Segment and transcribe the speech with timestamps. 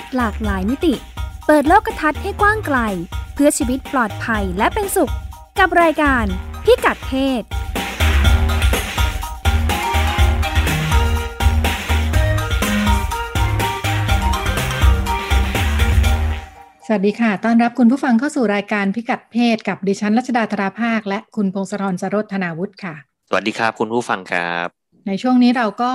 [0.00, 0.94] ศหลากหลายมิติ
[1.46, 2.78] เปิดโลกทัศน์ให้กว้างไกล
[3.34, 5.12] เพื่อชีวิตปลอดภัยและเป็นสุข
[5.58, 6.24] กับรายการ
[6.64, 7.42] พิกัดเพศ
[16.90, 22.94] สวัสดีค่ะ ต้อนรับคุณผู้ฟังเข้าสู่รายการพิกัดเพศกับดิฉันรัชดาธราภาค และคุณพงศธรสรธนาวุฒิค่ะ
[23.28, 24.66] สวัสดีครับคุณผู้ฟังครับ
[25.06, 25.92] ในช่วงนี้เราก็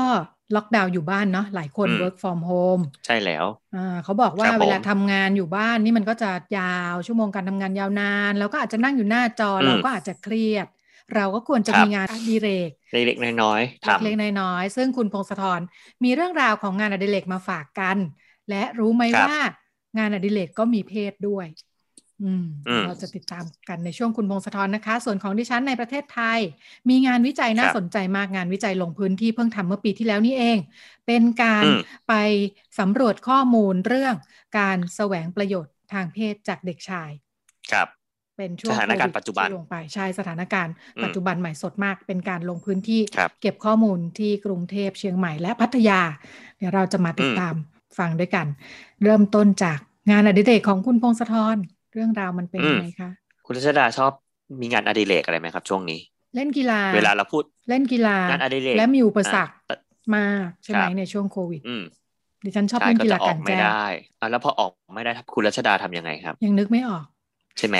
[0.55, 10.67] ล็อกดาวน์อยู่บ้านเนาะหลายคนอืม work from home ใช่แล้วอ่าเขาบอกว่าครับผมเวลาทำงานอยู่บ้านนี่มันก็จะยาวชั่วโมงการทำงานยาวนานแล้วก็อาจจะนั่งอยู่หน้าจออมเราก็อาจจะเครียด
[11.15, 15.61] เราก็ควรจะครับมีงานอดิเรกเล็กๆน้อยๆทำเล็กๆน้อยๆซึ่งคุณพงศธร
[16.03, 17.97] มีเรื่องราวของงานอดิเรกมาฝากกัน
[18.49, 19.37] และรู้ไหมครับว่า
[19.97, 21.72] งานอดิเรกก็มีเพศด้วยอืมอืม
[22.85, 26.39] เราจะติดตามกันในช่วงคุณพงศธรนะคะ ส่วนของดิฉันในประเทศไทย
[26.89, 30.57] มีงานวิจัยน่าครับสนใจมากงานวิจัยลงพื้นที่เพิ่งทำเมื่อปีที่แล้วนี่เอง
[31.07, 32.13] เป็นการอืมไป
[32.79, 34.15] สำรวจข้อมูลเรื่อง
[34.59, 37.09] การแสวงประโยชน์ทางเพศจากเด็กชาย
[37.71, 37.87] ครับ
[38.37, 46.01] เป็นช่วงสถานการณ์โควิดปัจจุบันที่ลงไปใช่สถานการณ์อืมปัจจุบันใหม่สดมากเป็นการลงพื้นที่ครับเก็บข้อมูลที่กรุงเทพเชียงใหม่และพัทยา
[46.57, 47.53] เดี๋ยวเราจะมาติดอืมตาม
[47.97, 48.47] ฟังด้วยกัน
[49.03, 49.77] เริ่มต้นจาก
[50.11, 51.57] งานอดิเรกของคุณพงศธร
[51.93, 53.09] เรื่องราวมันเป็นยังไงคะ
[53.45, 54.11] คุณรัชดาชอบ
[54.61, 55.99] มีงานอดิเรกอะไรไหมครับ ช่วงนี้
[56.35, 59.77] เล่นกีฬา เวลาเราพูด เล่นกีฬางานอดิเรกและมีอุปสรรคอะ
[60.15, 61.83] มากใช่ไหมครับในช่วงโควิดอืม
[62.45, 63.85] ดิฉันชอบใช่เล่นก็กีจะฬาออกกลางไม่แจ้งได้
[64.19, 67.05] อะแล้วพอออกไม่ได้ครับคุณรัชดาทำยังไงครับ ยังนึกไม่ออก
[67.57, 67.77] ใช่ไหม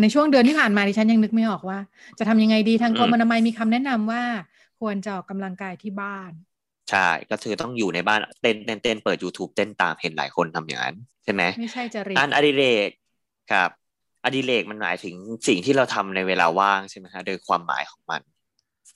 [0.00, 1.78] ในช่วงเดือนที่ผ่านมาดิฉันยังนึกไม่ออกว่า
[2.18, 4.22] จะทำยังไงดีทางกรมอืมอนามัยมีคำแนะนำว่า
[4.80, 6.32] ควรจะออกกำลังกายที่บ้าน
[6.90, 12.90] ใช่ ก็คือต้องอยู่ในบ้านเต้นเต้นเต้นเปิด YouTube เต้นตามเห็นหลายคนทำอย่างนั้น ใช่ไหมไม่ใช่จริตงานอดิเรก
[13.52, 13.70] ครับ
[14.24, 15.14] อดิเรกมันหมายถึง
[15.48, 18.20] สิ่งที่เราทำในเวลาว่างใช่ไหมฮะโดยความหมายของมัน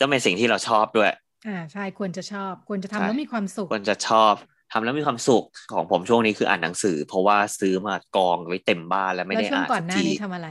[0.00, 1.10] ต้องเป็นสิ่งที่เราชอบด้วย
[1.46, 4.34] อ่าใช่ควรจะชอบ ควรจะทำใช่แล้วมีความสุข ควรจะชอบ
[4.72, 10.48] ทำแล้วมีความสุขของผมช่วงนี้คืออ่านหนังสือ เพราะว่าซื้อมากองไว้เต็มบ้านแล้วไม่แล้วได้ช่วงอ่านก่อสันกหน้าทีนี้ทำอะไร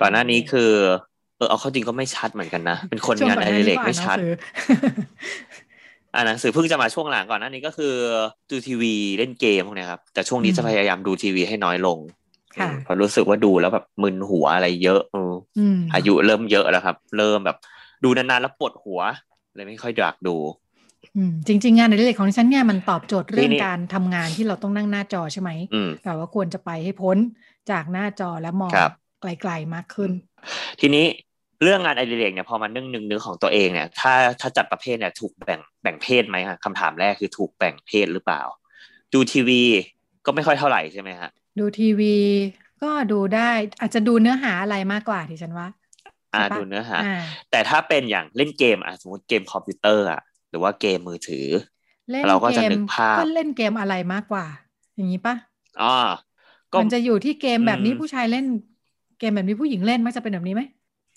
[0.00, 0.70] ก่อนหน้านี้คือ
[1.36, 4.50] เออเอาเข้าจริงก็ไม่ชัดเหมือนกันนะ เป็นคนช่วงานก่อหดิเรกก็ไม่ชัดอ่านหนังสือ
[6.14, 7.94] อ่านหนังสือเพิ่งจะมาช่วงหลังก่อนหน้านี้ก็คือ
[8.50, 11.98] ดูทีวีเล่นเกมพวกเนี้ยครับแต่ช่วงนี้อืมจะพยายามดูทีวีให้น้อยลง
[12.58, 17.56] ค่ะอืมเพราะรู้สึกว่าดูแล้วแบบมึนหัวอะไรเยอะเอออืมอายุเริ่มเยอะแล้วครับ เริ่มแบบ
[18.04, 19.00] ดูนานๆแล้วปวดหัว
[19.54, 20.36] เลยไม่ค่อยอยากดู
[21.16, 27.16] อืมจริง ๆ งานอดิเรกของดิฉันเนี่ยมันตอบโจทย์เรื่องนี่การทำงานที่เราต้องนั่งหน้าจอใช่ไหมอืมแต่ว่าควรจะไปให้พ้น
[27.70, 30.10] จากหน้าจอและมองครับไกลๆมากขึ้น
[30.80, 31.06] ทีนี้
[31.62, 38.42] เรื่องงานอดิเรกเนี่ยพอมันนึกนึงนึกของตัวเองเนี่ย ถ้าถ้าจัดประเภทเนี่ยถูกแบ่งแบ่งเพศไหมฮะคำถามแรกคือถูกแบ่งเพศหรือเปล่า
[39.14, 39.62] ดูทีวี
[40.26, 42.16] ก็ไม่ค่อยเท่าไหร่ใช่ไหมฮะ ดูทีวี
[42.82, 43.50] ก็ดูได้
[43.80, 45.66] อาจจะดูเนื้อหาอะไรมากกว่าดิฉันว่า
[46.34, 47.06] อ่าใช่ปะดูเนื้อหาอ่า
[47.50, 51.46] แต่ถ้าเป็นอย่างเล่นเกมอะสมมติเกมคอมพิวเตอร์อะหรือว่าเกมมือถือ
[52.10, 54.46] เล่นเราก็เกจะมนึกภาพก็เล่นเกมอะไรมากกว่า
[54.94, 55.34] อย่างนี้ปะ
[55.80, 55.86] อ่า
[56.72, 58.46] ก็มันจะอยู่ที่เกมแบบนี้อืมผู้ชายเล่น
[59.18, 60.62] เกมแบบนี้ผู้หญิงเล่นมักจะเป็นแบบนี้ไหม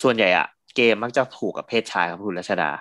[0.04, 2.72] ส่วนใหญ่อะเกมมักจะถูกกับเพศชายครับคุณรัชดา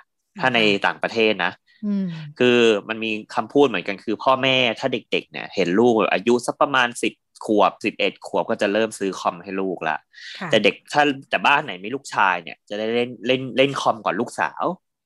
[0.40, 1.52] ถ้าในต่างประเทศนะ
[1.84, 2.06] อืม
[2.38, 2.58] คือ
[2.88, 7.12] มันมีคำพูดเหมือนกันคือ พ่อแม่ถ้าเด็ก ๆ เนี่ย เห็นลูกอายุสักประมาณสิบ
[7.44, 9.96] ขวบสิบเอ็ดขวบก็จะเริ่มซื้อคอมให้ลูกละ
[10.40, 14.64] ค่ะแต่เด็กถ้าแต่บ้านไหนมีลูกชายเนี่ย จะได้เล่นเล่นเล่นคอมก่อนลูกสาว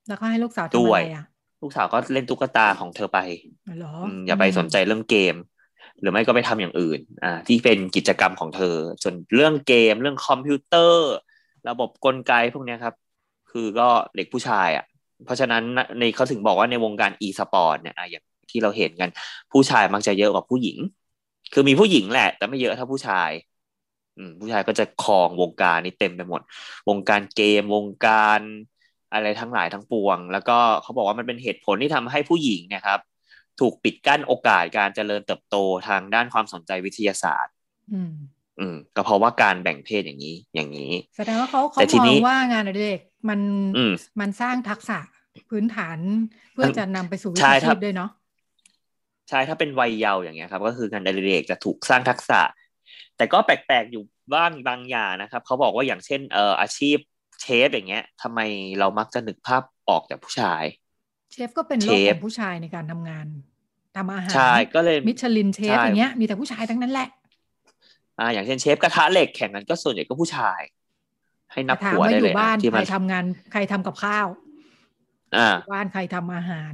[0.08, 1.24] แล้วก็ให้ลูกสาวทำด้อะวยไรอะ
[1.62, 3.18] ลูกสาวก็เล่นตุ๊กตาของเธอไป
[3.78, 5.34] เหรออืมอย่าไปสนใจเรื่องเกม
[6.00, 11.12] หรือไม่ก็ไปทำอย่างอื่น อ่า ที่เป็นกิจกรรมของเธอส่วนเรื่องเกม เรื่องคอมพิวเตอร์
[11.68, 12.94] ระบบกลไกพวกเนี้ยครับ
[13.50, 14.84] คือก็เด็กผู้ชายอะ
[15.24, 15.62] เพราะฉะนั้น
[15.98, 19.10] ในเขาถึงบอกว่าในวงการ e-sport เนี่ยอะอย่างที่เราเห็นกัน
[19.52, 20.78] ผู้ชายมักจะเยอะกว่าผู้หญิง
[21.52, 23.30] คือมีผู้หญิงแหละ แต่ไม่เยอะเท่าผู้ชาย
[24.16, 26.42] อืมผู้ชายก็จะครองวงการนี้เต็มไปหมด
[26.88, 28.40] วงการเกมวงการ
[29.12, 33.00] อะไรทั้งหลายทั้งปวง แล้วก็เขาบอกว่ามันเป็นเหตุผลที่ทำให้ผู้หญิงเนะครับ
[33.60, 35.56] ถูกปิดกั้นโอกาสการเจริญเติบโต
[35.88, 37.54] ทางด้านความสนใจวิทยาศาสตร์
[37.90, 38.12] อืม
[38.58, 43.40] อืม ก็เพราะว่าการแบ่งเพศอย่างนี้ อย่างนี้ แสดงว่าเขาเขาแต่ทีมนี้องว่างานอดิเรกมัน
[43.74, 44.98] อืมมันสร้างทักษะ
[45.48, 45.98] พื้นฐาน
[46.52, 48.08] เพื่อจะนำไปสู่วิใช่ถีครัชีบพด้วยเนาะ
[49.28, 52.40] ใช่ถ้าเป็นวัยเยาว์อย่างเงี้ยครับ ก็คืองานอดิเรกจะถูกสร้างทักษะ
[53.16, 54.02] แต่ก็แปลกๆอยู่
[54.34, 56.96] บ้างบางอย่างนะครับ เขาบอกว่าอย่างเช่นเอ่ออาชีพ
[57.40, 58.40] เชฟอย่างเงี้ยทำไม
[58.78, 60.64] เรามักจะนึกภาพออกจากผู้ชาย
[61.32, 63.26] เชฟก็เป็นโลกเชขฟองผู้ชายในการทำงาน
[63.96, 67.08] ทำอาหารใช่ก็เลยมิชลินเชฟใช่อย่างเงี้ยมีแต่ผู้ชายทั้งนั้นแหละ
[68.18, 70.60] อ่าอย่างเช่นเชฟกระทะเหล็กแข่งกันก็ส่วนใหญ่ก็ผู้ชาย
[71.52, 74.26] ให้นับถามหัวว่าได้อเลยยู่บ้านอะที่ใครมันทำงานใครทำกับข้าว
[75.36, 76.72] อ่าบ้านใครทำอาหาร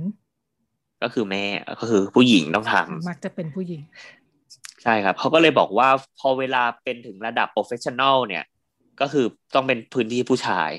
[1.03, 1.45] ก็คือแม่
[1.81, 3.83] ก็คือผู้หญิงต้องทำมักจะเป็นผู้หญิง
[4.83, 5.89] ใช่ครับเขาก็เลยบอกว่า
[6.19, 8.45] พอเวลาเป็นถึงระดับ professional เนี่ย
[9.01, 10.71] ก็คือต้องเป็นพื้นที่ผู้ชาย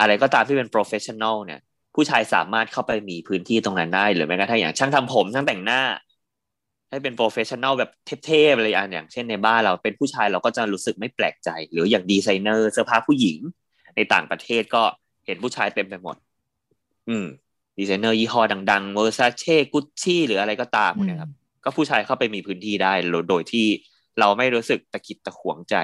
[0.00, 1.60] อะไรก็ตามที่เป็น professional เนี่ย
[1.94, 5.82] ผู้ชายสามารถเข้าไปมีพื้นที่ตรงนั้นได้หรือแม้กระทั่งอย่างช่างทำผมช่างแต่งหน้า
[6.90, 7.90] ให้เป็น professional แบบ
[8.26, 13.38] เทพๆอะไรอย่างเช่นในบ้านเราเป็นผู้ชายเราก็จะรู้สึกไม่แปลกใจ หรืออย่างดีไซเนอร์เสื้อผ้าผู้หญิง
[13.96, 14.82] ในต่างประเทศก็
[15.26, 16.16] เห็นผู้ชายเต็มไปหมด
[17.08, 17.26] อืม
[17.80, 21.30] ดีไซเนอร์ยี่ห้อดังๆ Versace Gucci หรืออะไรก็ตามนะครับ
[21.64, 22.92] ก็ผู้ชายเข้าไปมีพื้นที่ได้
[23.30, 23.66] โดยที่
[24.20, 25.76] เราไม่รู้สึกตะขิดตะขวงใจ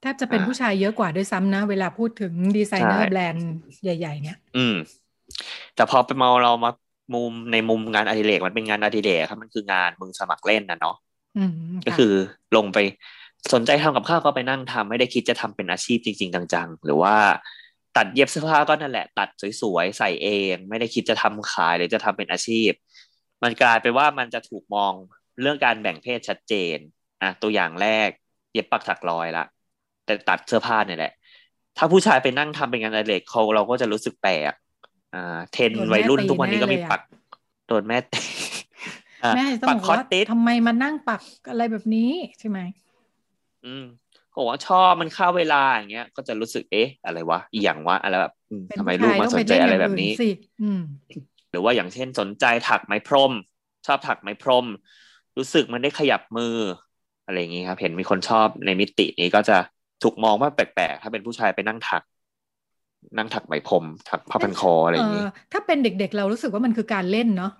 [0.00, 3.48] แทบจะเป็นผู้ชายเยอะกว่าด้วยซ้ำนะ เวลาพูดถึงดีไซเนอร์แบรนด์
[3.82, 4.76] ใหญ่ ๆ เนี่ย อืม
[5.74, 6.70] แต่พอไปมองเรามา
[7.14, 10.96] มุมในมุมงานอดิเรกมันเป็นงานอดิเรกครับมันคืองานมึงสมัครเล่นนะเนาะ
[11.86, 12.12] ก็คือ
[12.56, 12.78] ลงไป
[13.52, 17.14] สนใจทำกับข้าวก็ไปนั่งทำไม่ได้คิดจะทำเป็นอาชีพจริง ๆ จังๆ หรือว่า
[17.96, 19.28] ตัดเย็บเสื้อผ้าก็นั่นแหละ ตัด
[19.60, 22.70] สวยๆใส่เอง ไม่ได้คิดจะทำขายหรือจะทำเป็นอาชีพ
[23.42, 24.92] มันกลายไปว่ามันจะถูกมอง
[25.40, 26.76] เรื่องการแบ่งเพศชัดเจน
[27.22, 28.08] อะตัวอย่างแรก
[28.52, 29.44] เย็บปักถักรอยละ
[30.04, 31.12] แต่ตัดเสื้อผ้าเนี่ยแหละ
[31.76, 34.52] ถ้าผู้ชายไปนั่งทำเป็นงานอดิเรกเขาเราก็จะรู้สึกแปลก
[35.14, 37.00] อ่าเทนวัยรุ่นทุกวันนี้ก็มีปัก
[37.66, 37.98] โดนแม่
[39.36, 42.58] แม่ต้องบอกว่าทำไมมานั่งปักอะไรแบบนี้ใช่ไหม
[43.66, 43.84] อืม
[44.36, 48.34] บอกว่าชอบมันเข้าเวลาอย่างเงี้ย ก็จะรู้สึกเอ๊ะ อะไรวะอีอย่างวะอะไรแบบ
[48.78, 50.12] ทำไมลูกมาสนใจอะไรแบบนี้
[51.50, 53.32] หรือว่าอย่างเช่นสนใจถักไม้พรม
[53.86, 54.66] ชอบถักไม้พรม
[55.36, 56.56] รู้สึกมันได้ขยับมือ
[57.26, 59.56] อะไรอย่างงี้ครับ เห็นมีคนชอบในมิตินี้ก็จะ
[60.02, 62.02] ถูกมองว่าแปลกๆ ถ้าเป็นผู้ชายไปนั่งถัก
[63.16, 67.52] นั่งถักไหมพรม ถักผ้าพันคออะไรอย่างนี้ถ้าเป็นเด็กๆ เรารู้สึกว่ามันคือการเล่นเนาะ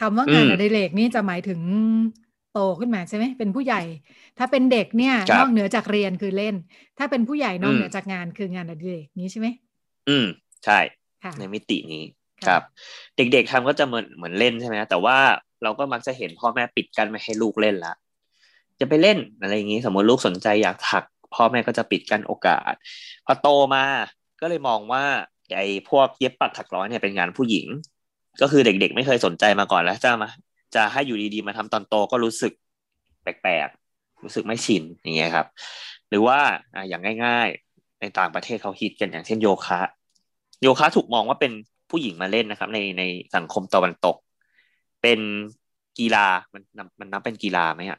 [0.00, 1.60] คำว่างานอดิเรกนี่จะหมายถึง
[2.52, 3.82] โตขึ้นมาใช่ไหมเป็นผู้ใหญ่
[4.38, 6.54] ถ้าเป็นเด็กเนี่ยนอกเหนือจากเรียนคือเล่น
[6.98, 9.46] ถ้าเป็นผู้ใหญ่นอกเหนือจากงานคืองานอดิเรกนี้ใช่ไหม
[10.08, 10.26] อืม
[10.64, 10.78] ใช่
[11.38, 12.04] ในมิตินี้
[12.46, 12.62] ครับ
[13.16, 15.16] เด็กๆทำก็จะเหมือนเหมือนเล่นใช่ไหมแต่ว่า
[15.62, 17.94] เราก็มักจะเห็นพ่อแม่ปิดกันไม่ให้ลูกเล่นละ
[18.80, 21.04] จะไปเล่นอะไรอย่างนี้ สมมติลูกสนใจอยากถัก
[21.34, 22.72] พ่อแม่ก็จะปิดกั้นโอกาส
[23.26, 23.84] พอโตมา
[24.40, 25.04] ก็เลยมองว่า
[25.56, 27.66] ไอ้พวกเย็บปักถักร้อยเนี่ยเป็นงานผู้หญิง
[28.40, 30.30] ก็คือเด็กๆ ไม่เคยสนใจมาก่อนแล้วจะมา
[30.74, 32.52] จะให้อยู่ดีๆมาทำตอนโตก็รู้สึก
[33.22, 35.46] แปลกๆ รู้สึกไม่ชินอย่างเงี้ยครับ
[36.08, 36.38] หรือว่า
[36.74, 39.80] อ่าอย่างง่าย ๆ ในต่างประเทศเขาฮิตกันอย่างเช่นโยคะ
[40.62, 41.52] โยคะถูกมองว่าเป็น
[41.90, 43.02] ผู้หญิงมาเล่นนะครับ ในใน
[43.36, 44.16] สังคมตะวันตก
[45.02, 45.20] เป็น
[45.98, 46.62] กีฬามัน
[47.00, 47.98] มันนับเป็นกีฬาไหมฮะ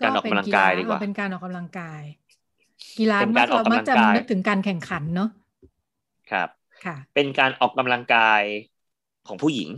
[0.00, 2.02] การออกกำลังกายดีกว่าเป็นการออกกำลังกาย
[2.98, 5.30] กีฬามักเรามักจะนึกถึงการแข่งขันเนาะ
[6.30, 6.48] ครับ
[6.84, 8.42] ค่ะ เป็นการออกกำลังกาย
[9.26, 9.68] ของผู้หญิง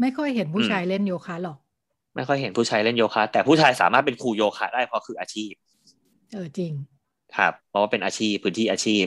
[0.00, 1.58] ไม่ค่อยเห็นผู้ชายเล่นโยคะหรอก
[2.16, 5.52] ไม่ค่อยเห็นผู้ชายเล่นโยคะ แต่ผู้ชายสามารถเป็นครูโยคะได้เพราะคืออาชีพ
[6.32, 6.72] เออจริง
[7.36, 9.04] ครับ เพราะว่าเป็นอาชีพพื้นที่อาชีพ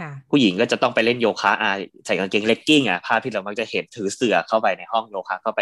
[0.00, 1.70] ค่ะผู้หญิงก็จะต้องไปเล่นโยคะอ่า
[2.06, 5.60] ใส่กางเกงเลกกิ้งอะภาพที่เรามักจะเห็นถือเสื่อเข้าไปในห้องโยคะเข้าไป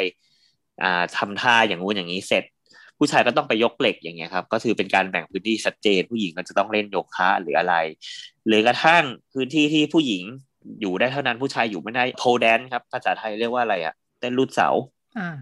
[0.83, 2.45] อ่าทำท่าอย่างงู้นอย่างนี้เสร็จ
[2.99, 7.75] ผู้ชายก็ต้องไปยกเหล็กอย่างเงี้ยครับ ก็คือเป็นการแบ่งพื้นที่ชัดเจน ผู้หญิงก็จะต้องเล่นโยคะหรืออะไร
[8.47, 10.23] หรือกระทั่งพื้นที่ที่ผู้หญิง
[10.81, 14.69] อยู่ได้เท่านั้นผู้ชายอยู่ไม่ได้โพแดนครับภาษาไทยเรียกว่าอะไรอะ เต้นรูดเสา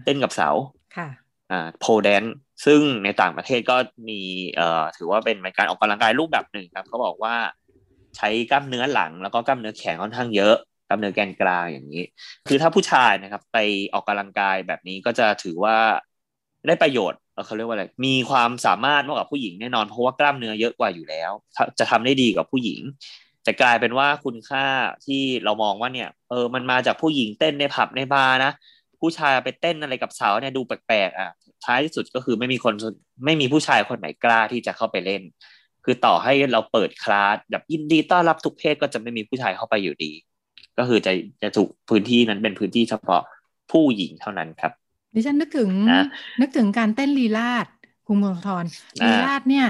[0.05, 0.49] เต้นกับเสา
[0.97, 1.09] ค่ะ
[1.51, 2.23] อ่าโพแดน
[2.65, 3.75] ซึ่งในต่างประเทศก็
[4.09, 4.21] มี
[4.55, 7.35] เอ่อถือว่าเป็นการออกกำลังกายรูปแบบหนึ่งครับเขาบอกว่า
[8.17, 10.55] ใช้กล้ามเนื้อหลัง แล้วก็กล้ามเนื้อแขนค่อนข้างเยอะ
[10.87, 12.03] กล้ามเนื้อแกนกลางอย่างนี้
[12.47, 13.57] คือถ้าผู้ชายนะครับ ไป
[13.93, 15.77] ออกกำลังกายแบบนี้ก็จะถือว่า
[16.67, 21.31] ได้ประโยชน์เขาเรียกว่าอะไรมีความสามารถมากกว่าผู้หญิงแน่นอนเพราะว่ากล้ามเนื้อเยอะกว่าอยู่แล้ว
[21.79, 22.79] จะทำได้ดีกว่าผู้หญิง
[23.47, 24.65] จะกลายเป็นว่าคุณค่า
[25.05, 28.51] ที่เรามองว่าเนี่ยเออมันมาจากผู้หญิงเต้นในผับในบาร์นะ
[29.01, 31.29] ผู้ชายไปเต้นอะไรกับสาวเนี่ยดูแปลกๆอะ
[31.65, 32.73] ท้ายที่สุดก็คือไม่มีคน
[33.25, 35.21] ไม่มีผู้ชายคนไหนกล้าที่จะเข้าไปเล่น
[35.85, 40.11] คือต่อให้เราเปิดคลาสแบบยินดีต้อนรับทุกเพศก็จะไม่มีผู้ชายเข้าไปอยู่ดี
[40.77, 41.11] ก็คือจะ
[41.43, 43.21] จะถูกพื้นที่นั้นเป็นพื้นที่เฉพาะ
[43.71, 44.71] ผู้หญิงเท่านั้นครับ
[45.15, 45.69] ดิฉันนึกถึง
[46.41, 47.65] นึกถึงการเต้นลีลาด
[48.07, 48.65] คุณเมืองทร
[49.03, 49.67] ลีลาดเนี่ย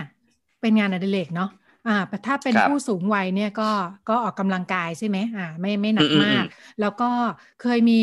[0.61, 1.49] เป็นงานอดิเรกเนาะ
[1.87, 3.69] อ่าถ้าเป็นผู้สูงวัยเนี่ยก็
[4.09, 6.45] ก็ออกกำลังกายใช่ไหมอ่าไม่ไม่หนักมาก
[6.81, 7.09] แล้วก็
[7.61, 8.01] เคยมี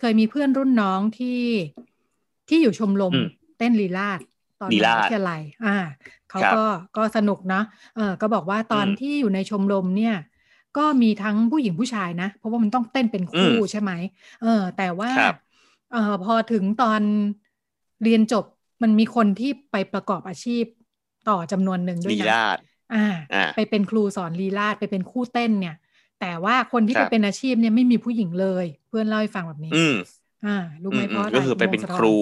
[0.00, 1.42] เคยมีเพื่อนรุ่นน้องที่
[2.48, 3.12] ที่อยู่ชมรม
[3.58, 4.20] เต้นลีลาด
[4.60, 5.76] ตอนวิทยาลัยอ่า
[6.30, 6.62] เขาก็
[6.96, 7.62] ก็สนุกนะ
[7.96, 10.16] เออก็บอกว่าตอนที่อยู่ในชมรมเนี่ย
[10.78, 13.92] ก็มีทั้งผู้หญิงผู้ชายนะ เพราะว่ามันต้องเต้นเป็นคู่ใช่ไหม
[14.42, 15.10] เออ แต่ว่า
[15.92, 17.00] เออพอถึงตอน
[18.02, 18.44] เรียนจบ
[18.82, 20.64] มันมีคนที่ไปประกอบอาชีพ
[21.28, 22.26] ต่อจำนวนหนึ่งด้วยนะ
[22.94, 23.06] อ่า
[23.54, 25.76] ไปเป็นครูสอนลีลาดไปเป็นคู่เต้นเนี่ย
[26.20, 29.84] แต่ว่าคนที่ไปเป็นอาชีพเนี่ยไม่มีผู้หญิงเลย เพื่อนเล่าให้ฟังแบบนี้ อื
[30.46, 32.16] อ่ารู้ไหมเพราะอะไรก็คือไปเป็นครู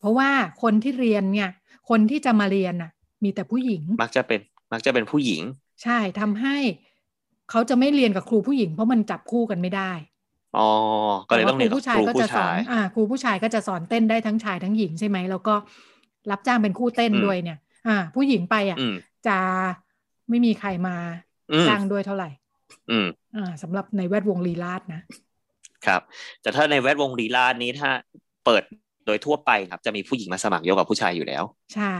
[0.00, 0.30] เพราะว่า
[0.62, 1.50] คนที่เรียนเนี่ย
[1.90, 2.90] คนที่จะมาเรียนน่ะ
[3.24, 4.40] มีแต่ผู้หญิง มักจะเป็น
[4.72, 5.42] มักจะเป็นผู้หญิง
[5.82, 6.56] ใช่ทำให้
[7.50, 9.92] เขาจะไม่เรียนกับครูผู้หญิง เพราะมันจับคู่กันไม่ได้
[10.56, 10.68] อ๋อ
[11.28, 15.54] ก็เลยต้องเรียนครูผู้ชายก็จะสอนอ่าครูผู้ชายก็จะสอนเต้นได้ทั้งชายทั้งหญิงใช่ไหมแล้วก็
[16.30, 17.58] รับจ้างเป็นคู่เต้นด้วยเนี่ย
[17.88, 18.78] อ่า ผู้หญิงไปอะ
[19.26, 19.38] จะ
[20.30, 20.96] ไม่มีใครมา
[21.68, 22.28] จ้างด้วยเท่าไหร่
[22.90, 25.00] อืมอ่าสำหรับในแวดวงลีลาดนะ
[25.86, 26.00] ครับ
[26.42, 27.90] แต่ถ้าในแวดวงลีลาดนี้ถ้า
[28.44, 28.62] เปิด
[29.06, 31.94] โดยทั่วไปครับ จะมีผู้หญิงมาสมัครโยกับผู้ชายอยู่แล้ว ใช่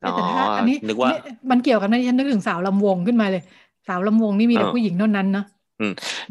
[0.00, 1.10] แต่ถ้าอันนี้นึกว่า
[1.50, 3.42] มันเกี่ยวกันนะฉันนึกถึงสาวลำวงขึ้นมาเลย
[3.88, 5.46] สาวลำวงนี่มีแต่ผู้หญิงเท่านั้นเนาะ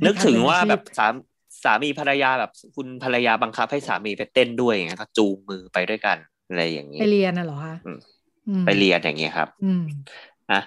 [0.06, 1.14] นึกถึงว่าแบบสาม
[1.64, 6.18] สามีภรรยาแบบคุณภรรยาบังคับให้สามีไปเต้นด้วยอย่างเงี้ยจูงมือไปด้วยกัน
[6.48, 7.76] อะไรอย่างนี้ไปเรียนน่ะเหรอคะ
[8.66, 9.84] ไปเรียนอย่างเงี้ยครับ อืม
[10.52, 10.62] อะ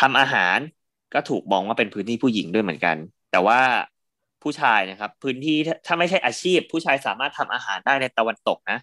[0.00, 0.58] ทำอาหาร
[1.14, 2.96] ก็ถูกมองว่าเป็นพื้นที่ผู้หญิงด้วยเหมือนกัน
[3.32, 3.60] แต่ว่า
[4.42, 8.78] ผู้ชายนะครับ พื้นที่ถ้าไม่ใช่อาชีพ ผู้ชายสามารถทำอาหารได้ในตะวันตกนะ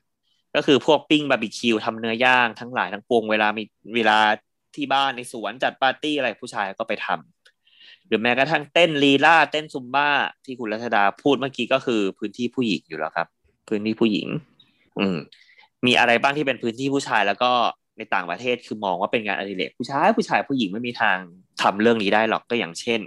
[0.56, 3.64] ก็คือพวกปิ้งบาร์บีคิวทำเนื้อย่างทั้งหลายทั้งปวงเวลามี
[3.96, 4.20] เวลา
[4.76, 10.10] ที่บ้านในสวนจัดปาร์ตี้อะไรผู้ชายก็ไปทำหรือแม้กระทั่งเต้นลีลาเต้นซุมบ้า
[10.46, 13.28] ที่คุณรัชดาพูดเมื่อกี้ก็คือพื้นที่ผู้หญิงอยู่แล้วครับ
[13.68, 14.28] พื้นที่ผู้หญิง
[15.00, 15.18] อืม
[15.86, 17.52] มีอะไรบ้างที่เป็นพื้นที่ผู้ชายแล้วก็
[17.98, 21.18] ในต่างประเทศคือมองว่าเป็นงานอดิเรกผู้ชายผู้ชายผู้หญิงไม่มีทาง
[21.62, 23.00] ทำเรื่องนี้ได้หรอกก็อย่างเช่น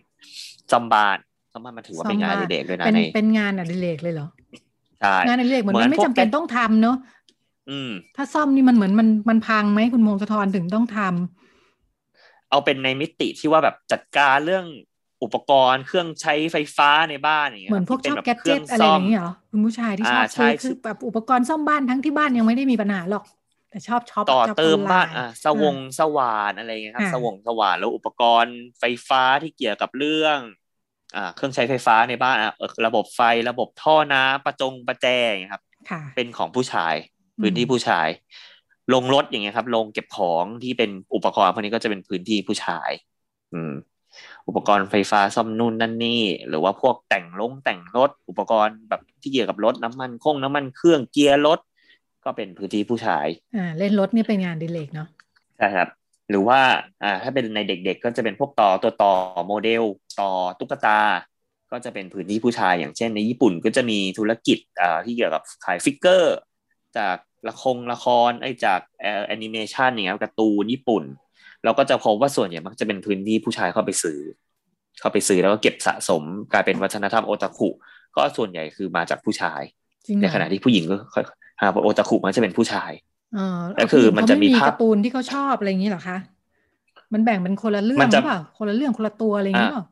[0.73, 1.19] จำบาน
[1.53, 4.29] จำบานมาถือว่าเป็นงานอดิเรกด้วยนะในเป็นงานอดิเรกเลยเหรอ
[5.00, 6.97] ใช่งานอดิเรกเหมือนมันไม่จำเป็นต้องทำเนาะ
[7.71, 14.67] อืมถ้าซ่อมนี่มันเหมือนมันมันพังไหมคุณมงคลทรถึงต้องทำเอาเป็นในมิติที่ว่าแบบจัดการเรื่อง
[15.23, 23.25] อุปกรณ์เครื่องใช้ไฟฟ้าในบ้านอย่างเงี้ยเหมือนพวกชอบแกจิตอะไรอย่างเงี้ยเหรอคุณผู้ชายที่ชอบซื้อคือแบบอุปกรณ์ซ่อมบ้านทั้งที่บ้านยังไม่ได้มีปัญหาหรอก
[23.75, 30.38] แต่ชอบช็อปต่อเติมบ้านอะสวงสว่านอะไรเงี้ยครับ สวงสว่านแล้วอุปกรณ์ไฟฟ้าที่เกี่ยวกับเรื่อง
[31.14, 32.52] อ่าเครื่องใช้ไฟฟ้าในบ้านอะ
[32.87, 35.62] ระบบไฟระบบท่อน้ำประจงประแจงครับ
[36.14, 36.95] เป็นของผู้ชาย
[37.40, 38.09] พื้นที่ผู้ชาย
[38.95, 42.90] ลงรถอย่างเงี้ยครับลงเก็บของที่เป็นอุปกรณ์พวกนี้ก็จะเป็นพื้นที่ผู้ชาย
[43.52, 43.73] อืม
[44.49, 51.59] อุปกรณ์ไฟฟ้าซ่อมนู่นนั่นนี่ หรือว่าพวกแต่งลงแต่งรถ อุปกรณ์แบบที่เกี่ยวกับรถน้ำมันคงน้ำมันเครื่องเกียร์รถ
[52.25, 53.26] ก็เป็นพื้นที่ผู้ชาย
[53.57, 55.09] อ่า เล่นรถนี่เป็นงานดิเลกเนาะ
[55.57, 55.88] ใช่ครับ
[56.31, 56.61] หรือว่า
[57.02, 59.14] อ่าถ้าเป็นในเด็กๆ ก็จะเป็นพวกต่อตัวต่อ
[59.47, 59.83] โมเดล
[60.21, 61.00] ต่อตุ๊กตา
[61.73, 66.37] ก็จะเป็นพื้นที่ผู้ชาย อย่างเช่นในญี่ปุ่นก็จะมีธุรกิจอ่าที่เกี่ยวกับขาย figure
[66.99, 67.16] จาก
[67.49, 71.04] ละครละครไอ้จากแอนิเมชันอย่างเงี้ยการ์ตูนญี่ปุ่น
[71.64, 74.19] เราก็จะพบว่าส่วนใหญ่มักจะเป็นพื้นที่ผู้ชายเข้าไปซื้อ
[75.00, 77.69] เข้าไปซื้อแล้วก็เก็บสะสมกลายเป็นวัฒนธรรมโอตาคุ
[78.16, 79.62] ก็ส่วนใหญ่คือมาจากผู้ชาย
[80.21, 80.97] ในขณะที่ผู้หญิงก็
[81.64, 82.92] ฮาโอตาคุมันจะเป็นผู้ชาย
[83.38, 83.47] อ๋อ
[83.80, 86.18] ก็คือมันจะมีภาพการ์ตูนที่เขาชอบอะไรอย่างนี้เหรอคะ
[87.12, 89.85] มันแบ่งเป็นคนละเรื่องหรือเปล่าคนละเรื่องคนละตัวอะไรอย่างนี้เปล่า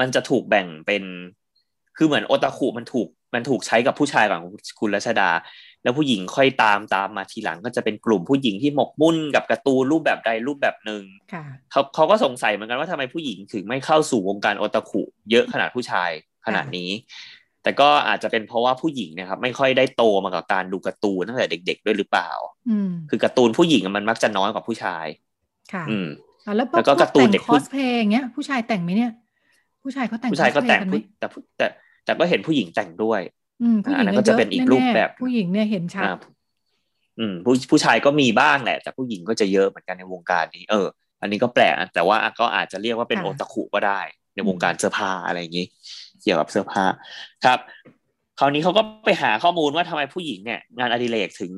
[0.00, 1.02] มันจะถูกแบ่งเป็น
[1.96, 4.40] คือเหมือนโอตาคุมันถูกมันถูกใช้กับผู้ชายก่อน
[4.80, 5.30] คุณรัชดา
[5.82, 11.02] แล้วผู้หญิงค่อยตามตามมาทีหลังก็จะเป็นกลุ่มผู้หญิงที่หมกมุ่นกับการ์ตูนรูปแบบใดรูปแบบหนึ่ง
[11.70, 16.10] เขาเขาก็สงสัยเหมือนกันว่าทำไมผู้หญิงถึงไม่เข้าสู่วงการโอตาคุเยอะขนาดผู้ชาย
[16.46, 16.90] ขนาดนี้
[17.66, 22.30] แต่ก็อาจจะเป็นเพราะว่าผู้หญิงนะครับ ไม่ค่อยได้โตมากับการดูการ์ตูนตั้งแต่เด็ก ๆ ด้วยหรือเปล่า
[22.70, 22.76] อื
[23.10, 25.06] คือการ์ตูนผู้หญิงมันมักจะน้อยกว่าผู้ชาย
[25.72, 26.08] ค่ะอืม
[26.56, 29.12] แล้วก็การ์ตูนเด็กคอสเพลย์เงี้ยผู้ชายแต่งไหมเนี่ย
[29.82, 30.80] ผู้ชายเขาแต่งผู้ชายก็แต่ง
[31.18, 31.26] แต่
[31.58, 31.66] แต่
[32.04, 33.20] แต่ก็เห็นผู้หญิงแต่งด้วย
[33.62, 36.06] อืมผู้หญิงก็จะเป็นอีกรูปแบบผู้หญิงเนี่ยเห็นชัด
[37.18, 40.86] อืมผู้ผู้ชายก็มีบ้างแหละ แต่ผู้หญิงก็จะเยอะเหมือนกันในวงการนี้ เออ
[41.20, 44.00] อันนี้ก็แปลกแต่ว่าก็อาจจะเรียกว่าเป็นโอตาคุก็ได้
[44.34, 45.66] ในวงการเสื้อผ้าอะไรอย่างนี้
[46.22, 46.84] เกี่ยวกับเสื้อผ้า
[47.44, 47.58] ครับ
[48.38, 51.52] คราวนี้เขาก็ไปหาข้อมูลว่าทำไมผู้หญิงเนี่ย งานอดิเรกถึง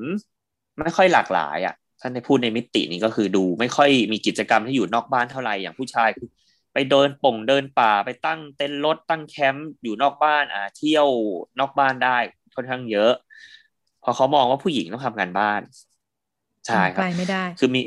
[0.78, 6.28] ไม่ค่อยหลากหลายอะท่านได้พูดในมิตินี้ก็คือดูไม่ค่อยมีกิจกรรมที่อยู่นอกบ้านเท่าไหร่อย่างผู้ชายคือ
[6.72, 11.08] ไปเดินป่งเดินป่าไปตั้งเต็นท์รถตั้งแคมป์อยู่นอกบ้านอ่าเที่ยว
[11.60, 12.18] นอกบ้านได้
[12.56, 13.12] ค่อนข้างเยอะ
[14.02, 15.60] พอเขามองว่าผู้หญิงต้องทำงานบ้าน
[16.66, 17.82] ใช่ครับไกลไม่ได้ คือมี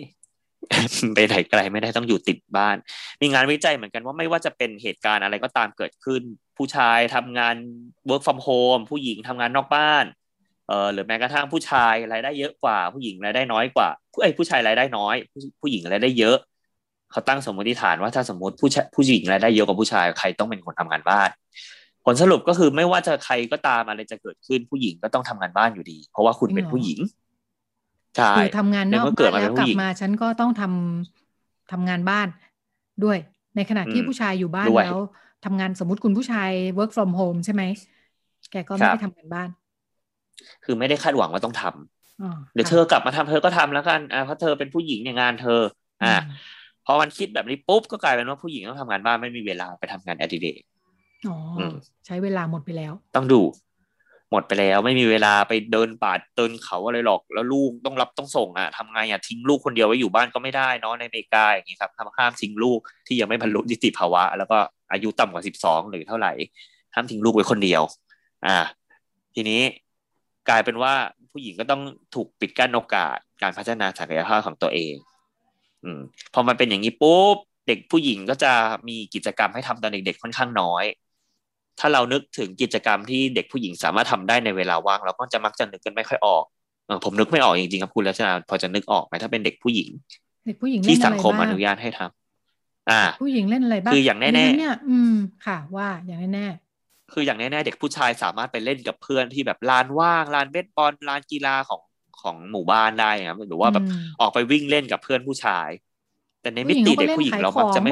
[1.16, 2.76] ไปไหนไกลไม่ได้ต้องอยู่ติดบ้าน
[3.22, 6.22] มีงานวิจัยเหมือนกันว่าไม่ว่าจะเป็นเหตุการณ์อะไรก็ตามเกิดขึ้น
[6.62, 7.56] ผู้ชายทำงาน
[8.10, 10.06] work from home ผู้หญิงทำงานนอกบ้าน
[10.68, 16.38] เออหรือแม้กระทั่งผู้ชายรายได้เยอะกว่า ผู้หญิงรายได้น้อยกว่าผู้ไอ้ผู้ชายรายได้น้อย ผู้ผู้หญิงรายได้เยอะ
[17.12, 21.30] เขาตั้งสมมติฐานว่าถ้าสมมติผู้ผู้หญิงรายได้เยอะกว่าผู้ชายใครต้องเป็นคนทำงานบ้าน
[22.06, 27.00] ผลสรุปก็คือไม่ว่าจะใครก็ตามอะไรจะเกิดขึ้นผู้หญิงก็ต้องทำงานบ้านอยู่ดี เพราะว่าคุณเป็นผู้หญิง
[28.16, 32.28] ใช่คือทำงานนอกบ้านแล้วกลับมาฉันก็ต้องทำทำงานบ้าน
[33.04, 33.18] ด้วย
[33.56, 35.00] ในขณะที่ผู้ชายอยู่บ้านแล้ว
[35.46, 37.64] ทำงานสมมติคุณผู้ชาย work from home ใช่ไหม
[38.52, 39.50] แกก็ไม่ได้ทำงานบ้าน
[40.64, 45.62] คือไม่ได้คาดหวังว่าต้องทำเดี๋ยวเธอกลับมาทำเธอก็ทำแล้วกันอ่าเพราะเธอเป็นผู้หญิงในงานเธอ
[46.04, 46.14] อ่า
[46.86, 50.62] พอมันคิดแบบนี้ปุ๊บก็กลายเป็นว่าผู้หญิงต้องทำงานบ้านไม่มีเวลาไปทำงานอดิเรก
[51.28, 51.36] อ๋อ
[52.06, 53.42] ใช้เวลาหมดไปแล้ว ต้องดู
[54.32, 64.58] หมดไปแล้วไม่มีเวลาไปเดินป่าเดินเขาอะไรหรอกแล้วลูกต้องรับต้องส่งอะทำไงอะทิ้งลูกคนเดียวไว้อยู่บ้านก็ไม่ได้เนาะในอเมริกาอย่างนี้ครับห้ามทิ้งลูกที่ยังไม่บรรลุนิติภาวะ แล้วก็
[64.92, 66.32] อายุต่ำกว่าสิบสองหรือเท่าไหร่
[66.94, 67.82] ห้ามทิ้งลูกไว้คนเดียว
[68.46, 68.58] อ่า
[69.36, 69.62] ทีนี้
[70.50, 70.94] กลายเป็นว่า
[71.32, 71.82] ผู้หญิงก็ต้อง
[72.16, 74.94] ถูกปิดกั้นโอกาสการพัฒนาศักยภาพของตัวเอง
[75.84, 76.00] อืม
[76.34, 77.36] พอมันเป็นอย่างนี้ปุ๊บ
[77.68, 78.54] เด็กผู้หญิงก็จะ
[78.88, 80.84] มีกิจกรรมให้ทำตอนเด็กๆค่อนข้างน้อย
[81.82, 86.44] ถ้าเรานึกถึงกิจกรรมที่เด็กผู้หญิงสามารถทำได้ในเวลาว่างเราก็จะมักจะนึกกันไม่ค่อยออก
[87.06, 89.90] ผมนึกไม่ออกจริงๆครับคุณรัชนาพอจะนึกออกไหมถ้าเป็นเด็กผู้หญิง
[90.48, 101.82] เด็กผู้หญิงที่สังคมอนุญาตให้ทำอ่า ผู้หญิงเล่นอะไรบ้างคืออย่างแน่ๆเนี่ยอืมค่ะ ว่าอย่างแน่ๆคืออย่างแน่ๆเด็กผู้ชายสามารถไปเล่นกับเพื่อนที่แบบลานว่างลานเบสบอลลานกีฬาของ
[102.22, 103.86] ของหมู่บ้านได้ครับหรือว่าแบบ
[104.22, 105.70] ออกไปวิ่งเล่นกับเพื่อนผู้ชาย
[106.42, 107.92] แต่ในมิติเด็กผู้หญิงเรามักจะไม่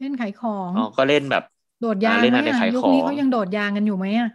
[0.00, 1.44] เล่นขายของอ๋อก็เล่นแบบ
[1.84, 4.30] โดดยางเล่นอะไรขายของยุคนี้เขายังโดดยางกันอยู่ไหมอะ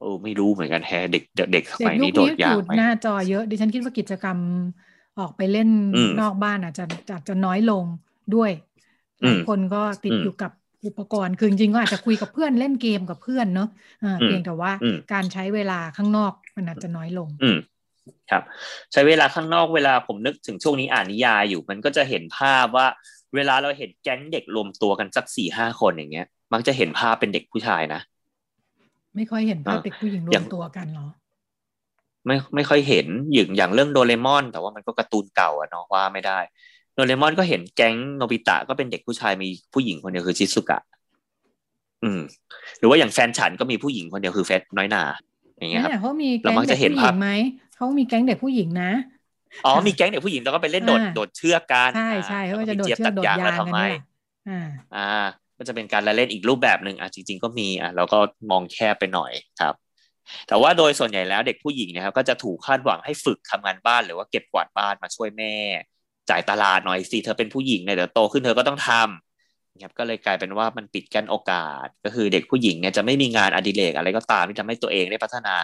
[0.00, 4.38] โอ้ไม่รู้เหมือนกันแฮเด็กเด็กสมัยนี้โดดยางไหมหน้าจอเยอะดิฉันคิดว่ากิจกรรม
[5.18, 5.68] ออกไปเล่น
[6.20, 7.84] นอกบ้านอาจจะอาจจะน้อยลง
[8.34, 8.50] ด้วย
[9.22, 10.52] หลายคนก็ติดอยู่กับ
[10.86, 13.68] อุปกรณ์คือจริงๆก็อาจจะคุยกับเพื่อนเล่นเกมกับเพื่อนเนาะ
[14.24, 14.72] เพียงแต่ว่า
[15.12, 17.50] การใช้เวลาข้างนอกมันอาจจะน้อยลงอื
[18.30, 18.42] ครับ
[18.92, 22.86] ใช้เวลาข้างนอกเวลาผมนึกถึงช่วงนี้อ่านนิยายอยู่ มันก็จะเห็นภาพว่า
[23.34, 28.00] เวลาเราเห็นแก๊งเด็กรวมตัวกันสักสี่ห้าคนอย่างเงี้ย มักจะเห็นภาพเป็นเด็กผู้ชายนะ
[29.16, 31.08] ไม่ค่อยเห็นภาพเด็กผู้หญิงรวมตัวกันหรอ
[32.26, 36.38] ไม่ไม่ค่อยเห็นอย่างอย่างเรื่องโดเรมอน แต่ว่ามันก็การ์ตูนเก่าอะเนาะว่าไม่ได้
[36.94, 40.80] โดเรมอนก็เห็นแก๊งโนบิตะก็เป็นเด็กผู้ชายมีผู้หญิงคนเดียวคือชิซุกะ
[42.02, 42.20] อืม
[42.78, 45.02] หรือว่าอย่างแฟนฉันก็มีผู้หญิงคนเดียวคือเฟสน้อยนา
[45.58, 47.30] อย่างเงี้ยครับเขามีแก๊งเด็กผู้หญิงไหม
[47.76, 48.90] เขามีแก๊งเด็กผู้หญิงนะ
[49.64, 53.92] อ๋อมีแก๊งเด็กผู้หญิงแล้วก็ไปเล่นโดดโดดเชือกกันใช่ใช่เขาจะโดดเชือกโดดยางกันนี่
[54.48, 55.26] อ่าอ่า
[55.58, 58.18] ก็จะเป็นการละเล่นอีกรูปแบบหนึ่งอะจริง ๆ ก็มีอะเราก็
[58.50, 59.74] มองแคบไปหน่อยครับ
[60.48, 65.54] แต่ว่าโดยส่วนใหญ่แล้วเด็กผู้หญิงนะครับก็จะถูกคาดหวังให้ฝึกทำงานบ้านหรือว่าเก็บกวาดบ้านมาช่วยแม่
[66.30, 69.28] จ่ายตลาดหน่อยสิเธอเป็นผู้หญิงเนี่ยเดี๋ยวโตขึ้นเธอก็ต้องทำ
[69.82, 75.54] ครับก็เลยกลายเป็นว่ามันปิดกั้นโอกาส ก็คือเด็กผู้หญิงเนี่ยจะไม่มีงานอดิเรกอะไรก็ตามที่ทำให้ตัวเองได้พัฒนา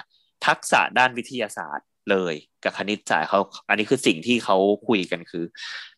[0.46, 2.34] ทักษะด้านวิทยาศาสตร์เลย
[2.64, 4.56] กับคณิตศาสตร์เขาอันนี้คือสิ่งที่เขา
[4.88, 5.44] คุยกันคือ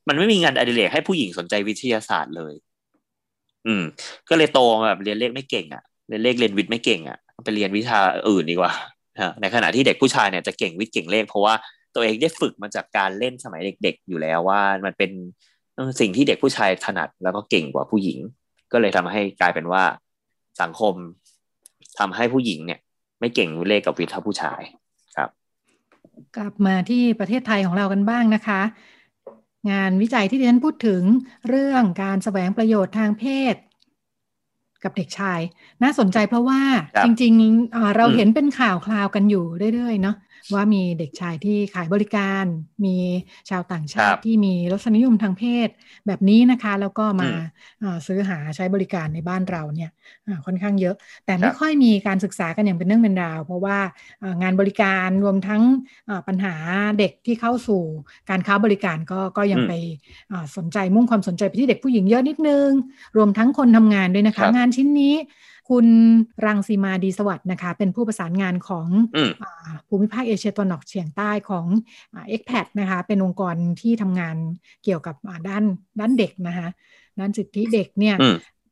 [0.09, 2.55] มันไม่มีงานอดิเรกให้ผู้หญิงสนใจวิทยาศาสตร์เลย
[3.67, 3.83] อืม
[4.29, 8.73] ก็เลยโตแบบเรียนเลขไม่เก่งอะเรียนเลขเรียนวิทย์ไม่เก่งอะไปเรียนวิชาอื่นดีกว่า
[9.41, 11.55] ในขณะที่เด็กผู้ชายเนี่ยจะเก่งวิทย์เก่งเลข เพราะว่า
[11.95, 15.11] ตัวเองได้ฝึกมาจากการเล่นสมัยเด็ก ๆ อยู่แล้วว่ามันเป็น
[16.01, 18.19] สิ่งที่เด็กผู้ชายถนัดแล้วก็เก่งกว่าผู้หญิง
[18.73, 19.85] ก็เลยทำให้กลายเป็นว่า
[20.63, 20.95] สังคม
[21.99, 22.81] ทำให้ผู้หญิงเนี่ย
[23.21, 24.61] ไม่เก่งเลขกับวิทย์เท่าผู้ชาย
[25.17, 25.31] ครับ
[26.37, 28.61] กลับมาที่ประเทศไทยของเรากันบ้างนะคะ
[29.71, 31.03] งานวิจัยที่ดิฉันพูดถึง
[31.49, 33.55] เรื่องการแสวงประโยชน์ทางเพศ
[34.85, 35.41] กับเด็กชาย
[35.83, 36.61] น่าสนใจเพราะว่า
[37.05, 37.33] จริง
[37.65, 40.17] ๆ เราเห็นเป็นข่าวคราวกันอยู่เรื่อยๆเนาะ
[40.55, 42.45] ว่ามีเด็กชายที่ขายบริการ
[42.85, 42.97] มี
[43.51, 45.69] ชาวต่างชาติที่มีรสนิยมทางเพศ
[46.07, 47.31] แบบนี้นะคะ แล้วก็มา
[48.07, 49.91] ซื้อหาใช้บริการในบ้านเราเนี่ย
[50.47, 50.95] ค่อนข้างเยอะ
[51.27, 53.79] แต่ไม่ค่อยมีการศึกษากันอย่างเป็นเรื่องเป็นราว เพราะว่า
[54.43, 55.63] งานบริการรวมทั้ง
[56.29, 56.55] ปัญหา
[56.99, 57.83] เด็กที่เข้าสู่
[58.31, 59.73] การค้าบริการก็ก็ยังไป
[60.57, 62.69] สนใจมุ่งความสนใจไปที่เด็กผู้หญิงเยอะนิดนึง
[63.17, 65.15] รวมทั้งคนทำงานด้วยนะคะ งานชิ้นนี้
[65.69, 65.87] คุณ
[66.47, 68.87] รังสีมาดีสวัสด์นะคะ เป็นผู้ประสานงานของ
[69.89, 71.67] ภูมิภาคเอเชียตะวันออกเฉียงใต้ของ
[72.29, 74.37] เอ็กแพดนะคะ เป็นองค์กรที่ทำงาน
[74.85, 75.15] เกี่ยวกับ
[75.49, 75.65] ด้าน
[76.01, 76.69] ด้านเด็กนะคะ
[77.19, 78.17] ด้านสิทธิเด็กเนี่ย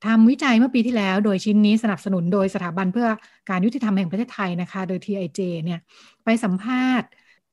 [0.07, 3.09] ทำวิจัยเมื่อปีที่แล้ว โดยชิ้นนี้สนับสนุนโดยสถาบันเพื่อ
[3.51, 5.81] การยุติธรรมแห่งประเทศไทยนะคะ โดย TIJ เนี่ย
[6.25, 7.09] ไปสัมภาษณ์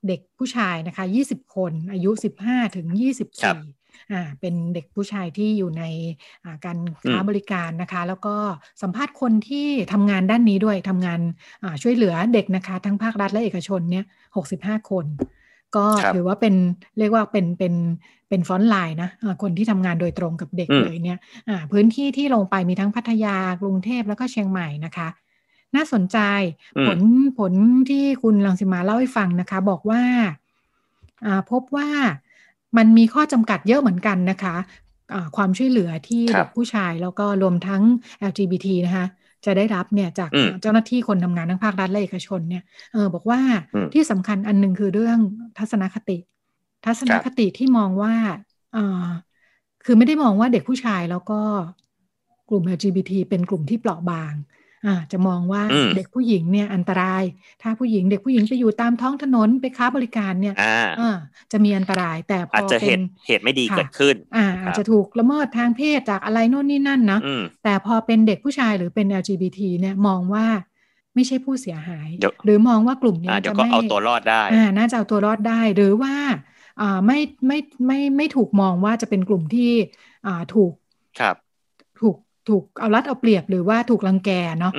[0.08, 2.12] เด็กผู้ชายนะคะ 20 คนอายุ
[2.44, 3.81] 15 ถึง 24
[4.12, 5.84] อ่าเป็นเด็กผู้ชายที่อยู่ใน
[6.66, 6.78] การ
[7.10, 8.36] ค้าบริการนะคะ แล้วก็
[8.82, 11.20] สัมภาษณ์คนที่ทำงานด้านนี้ด้วยทำงาน
[11.82, 15.06] ช่วยเหลือเด็กนะคะทั้งภาครัฐและเอกชนเนี่ยหกสิบห้าคน
[15.76, 16.56] ก็ถือว่าเป็น
[17.00, 17.74] เรียกว่าเป็นเป็น
[18.30, 19.10] เป็น frontline นะ
[19.42, 21.18] คนที่ทำงานโดยตรงกับเด็กเลยเนี่ย
[21.72, 25.08] พื้นที่ที่ลงไปมีทั้งพัทยากรุงเทพแล้วก็เชียงใหม่นะคะ
[25.76, 26.18] น่าสนใจ
[26.88, 27.00] ผล
[27.38, 27.54] ผล
[27.90, 30.02] ที่คุณลังสิมาเล่าให้ฟังนะคะ บอกว่า
[31.52, 31.90] พบว่า
[32.78, 37.82] มันมีข้อจำกัดเยอะเหมือนกันนะคะะความช่วยเหลือที่เด็กผู้ชายแล้วก็รวมทั้ง
[38.30, 39.06] LGBT นะคะ
[39.46, 40.30] จะได้รับเนี่ยจาก
[40.62, 43.40] เจ้าหน้าที่คนทำงานทั้งภาครัฐและเอกชนเนี่ยเออบอกว่า
[43.94, 45.18] ที่สำคัญอันหนึ่งคือเรื่อง
[45.58, 46.18] ทัศนคติ
[46.86, 48.14] ทัศนคติที่มองว่า
[48.74, 49.06] เออ
[49.86, 51.40] คือไม่ได้มองว่าเด็กผู้ชายแล้วก็
[52.50, 54.34] กลุ่ม LGBT เป็นกลุ่มที่เปราะบาง
[54.86, 55.62] อ่าจะมองว่า
[55.96, 57.24] เด็กผู้หญิงเนี่ยอันตราย
[57.62, 60.56] ถ้าผู้หญิงเด็กผู้หญิงไปอยู่ตามท้องถนนไปค้าบริการเนี่ย
[61.00, 61.18] อ่า
[61.52, 67.20] จะมีอันตรายแต่พอเป็นเหตุไม่ดีเกิดขึ้นอ่าอาจจะถูกละเมิดทางเพศจากอะไรโน่นนี่นั่นนะ
[67.64, 70.46] แต่พอเป็นเด็กผู้ชายหรือเป็น LGBT เนี่ยมองว่า
[71.16, 72.10] ไม่ใช่ผู้เสียหาย
[72.46, 76.14] หรือมองว่ากลุ่มนี้จะไม่เอาตัวรอดได้อ่าน่าจะเอาตัวรอดได้หรือว่า
[76.82, 79.72] อ่าไม่ไม่ไม่ไม่ถูกมองว่าจะเป็นกลุ่มที่
[80.28, 80.74] อ่าถูก
[81.20, 81.36] ครับ
[82.00, 82.16] ถูก
[82.50, 84.74] ถูกเอารัดเอาเปรียบหรือว่าถูกลังแกเนาะ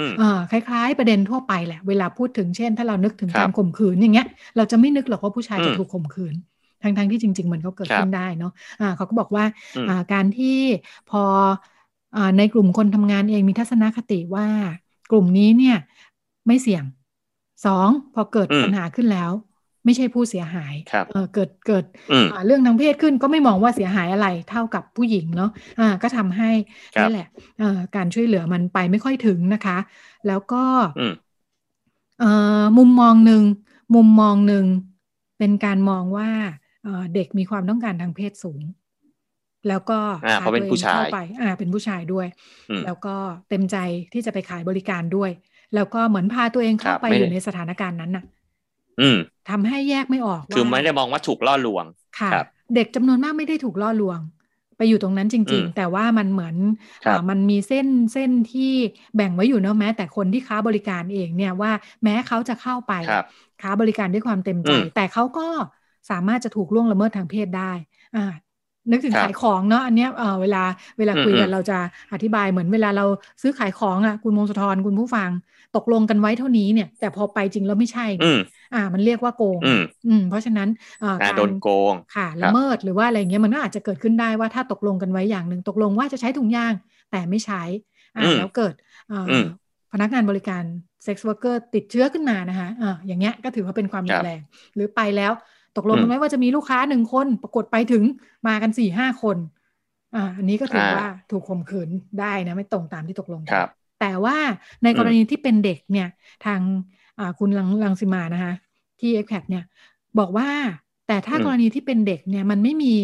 [0.51, 6.35] คล้าย ๆ ประเด็นทั่วไปแหละ เวลาพูดถึงเช่น ถ้าเรานึกถึงการข่มขืนอย่างเงี้ย เราจะไม่นึกหรอกว่าผู้ชายจะถูกข่มขืน
[6.83, 9.45] ทั้งๆที่จริง ๆ มันก็เกิดขึ้นได้เนาะะเขาก็บอกว่า
[10.13, 10.59] การที่
[11.11, 11.23] พอ
[12.39, 14.47] ในกลุ่มคนทำงานเองมีทัศนคติว่า
[15.11, 15.77] กกลุ่มนี้เนี่ย
[16.47, 16.85] ไม่เสี่ยง
[17.67, 19.31] สองพอเกิดปัญหาขึ้นแล้ว
[19.85, 20.75] ไม่ใช่ผู้เสียหาย
[21.13, 21.85] เออเกิดเกิด
[22.47, 26.51] เรื่องทางเพศขึ้นก็ไม่มองว่าเสียหายอะไรเท่ากับผู้หญิงเนาะอ่าก็ทำให้
[27.01, 27.29] นี่แหละ
[27.97, 29.79] การช่วยเหลือมันไปไม่ค่อยถึงนะคะ
[30.27, 30.65] แล้วก็
[32.79, 33.43] มุมมองหนึ่ง
[33.95, 34.65] มุมมองหนึ่ง
[35.39, 36.31] เป็นการมองว่า
[37.15, 38.63] เด็กมีความต้องการทางเพศสูง
[39.69, 39.99] แล้วก็
[40.41, 42.27] พาตัวเองเข้าไปอ่าเป็นผู้ชายด้วย
[42.85, 43.15] แล้วก็
[43.49, 43.77] เต็มใจ
[44.13, 45.31] ที่จะไปขายบริการด้วย
[45.75, 48.25] แล้วก็เหมือนพาตัวเองเข้าไปอยู่ในสถานการณ์นั้นน่ะ
[49.01, 49.19] อืม
[49.51, 51.85] ทำให้แยกไม่ออกคือไม่ได้มองว่าถูกล่อลวง
[52.21, 52.31] ค่ะ
[52.75, 54.19] เด็กจำนวนมากไม่ได้ถูกล่อลวง
[54.77, 56.57] ไปอยู่ตรงนั้นจริง ๆ แต่ว่ามันเหมือน
[57.31, 58.73] มันมีเส้นเส้นที่
[59.17, 61.73] แบ่งไว้อยู่เนาะแม้ แต่คนที่ค้าบริการเองเนี่ยว่า
[62.05, 62.95] แม้เขาจะเข้าไป
[63.63, 65.49] ค้าบริการด้วยความเต็มใจ แต่เขาก็
[66.11, 67.73] สามารถจะถูกล่วงละเมิดทางเพศได้
[68.17, 68.25] อ่า
[68.91, 70.63] นึกถึงขายของเนาะอันเนี้ยเออเวลา
[70.99, 71.79] เวลาคุยกันเราจะ
[72.13, 73.05] อธิบายเหมือนเวลาเรา
[73.43, 75.31] ซื้อขายของอะคุณมงสะทรคุณผู้ฟัง
[75.77, 78.07] ตกลงกันไว้เท่านี้เนี่ย แต่พอไปจริงแล้วไม่ใช่
[78.75, 79.59] อ่า มันเรียกว่าโกง
[80.07, 80.69] อืมเพราะฉะนั้น
[81.23, 86.73] การโดนโกงค่ะละเมิดหรือว่าอะไรเงี้ยมันก็อาจจะเกิดขึ้นได้ว่าถ้าตกลงกันไว้อย่างหนึ่งตกลงว่าจะใช้ถุงยาง
[87.11, 87.63] แต่ไม่ใช้
[88.17, 88.75] อ่าแล้วเกิด
[89.93, 90.63] พนักงานบริการ
[91.05, 94.41] sex worker ติดเชื้อขึ้นมานะคะอ่าอย่างเงี้ยก็ถือว่าเป็นความรุนแรง
[94.75, 95.33] หรือไปแล้ว
[95.77, 98.05] ตกลงกันไว้ว่าจะมีลูกค้าหนึ่งคนปรากฏไปถึง
[98.49, 99.37] มากันสี่ห้าคน
[100.15, 101.89] อ่า อันนี้ก็ถือว่าถูกข่มขืน
[102.21, 103.61] ได้นะ ไม่ตรงตามที่ตกลงกัน
[104.03, 104.37] แต่ว่า
[104.85, 106.09] ในกรณีที่เป็นเด็กเนี่ย
[106.47, 106.61] ทาง
[107.19, 108.55] อ่าคุณลังลังสิมานะคะ
[109.01, 109.65] ที่ ECPAT เนี่ย
[110.19, 110.49] บอกว่า
[111.07, 112.95] แต่ถ้ากรณีที่เป็นเด็กเนี่ยมันไม่มี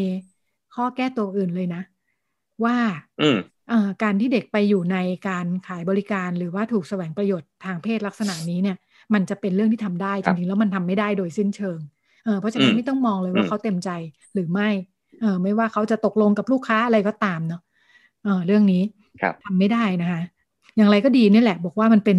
[0.75, 1.83] ข้อแก้ตัวอื่นเลยนะ
[2.65, 2.77] ว่า
[4.03, 4.97] การที่เด็กไปอยู่ใน
[5.29, 8.77] การขายบริการหรือว่าถูกแสวงประโยชน์ทางเพศลักษณะนี้เนี่ย
[9.15, 11.79] มันจะเป็นเรื่องที่ทำได้จริงๆแล้วมันทำไม่ได้โดยสิ้นเชิง
[12.25, 13.91] เออเพราะฉะนั้นไม่ต้องมองเลยว่าเขาเต็มใจ
[14.35, 14.69] หรือไม่
[15.21, 17.61] เออไม่ว่าเขาจะตกลงกับลูกค้าอะไรก็ตามเนาะ
[18.25, 18.83] เออเรื่องนี้
[19.45, 20.21] ทำไม่ได้นะคะ
[20.79, 22.19] อย่างไรก็ดีนี่แหละบอกว่ามันเป็น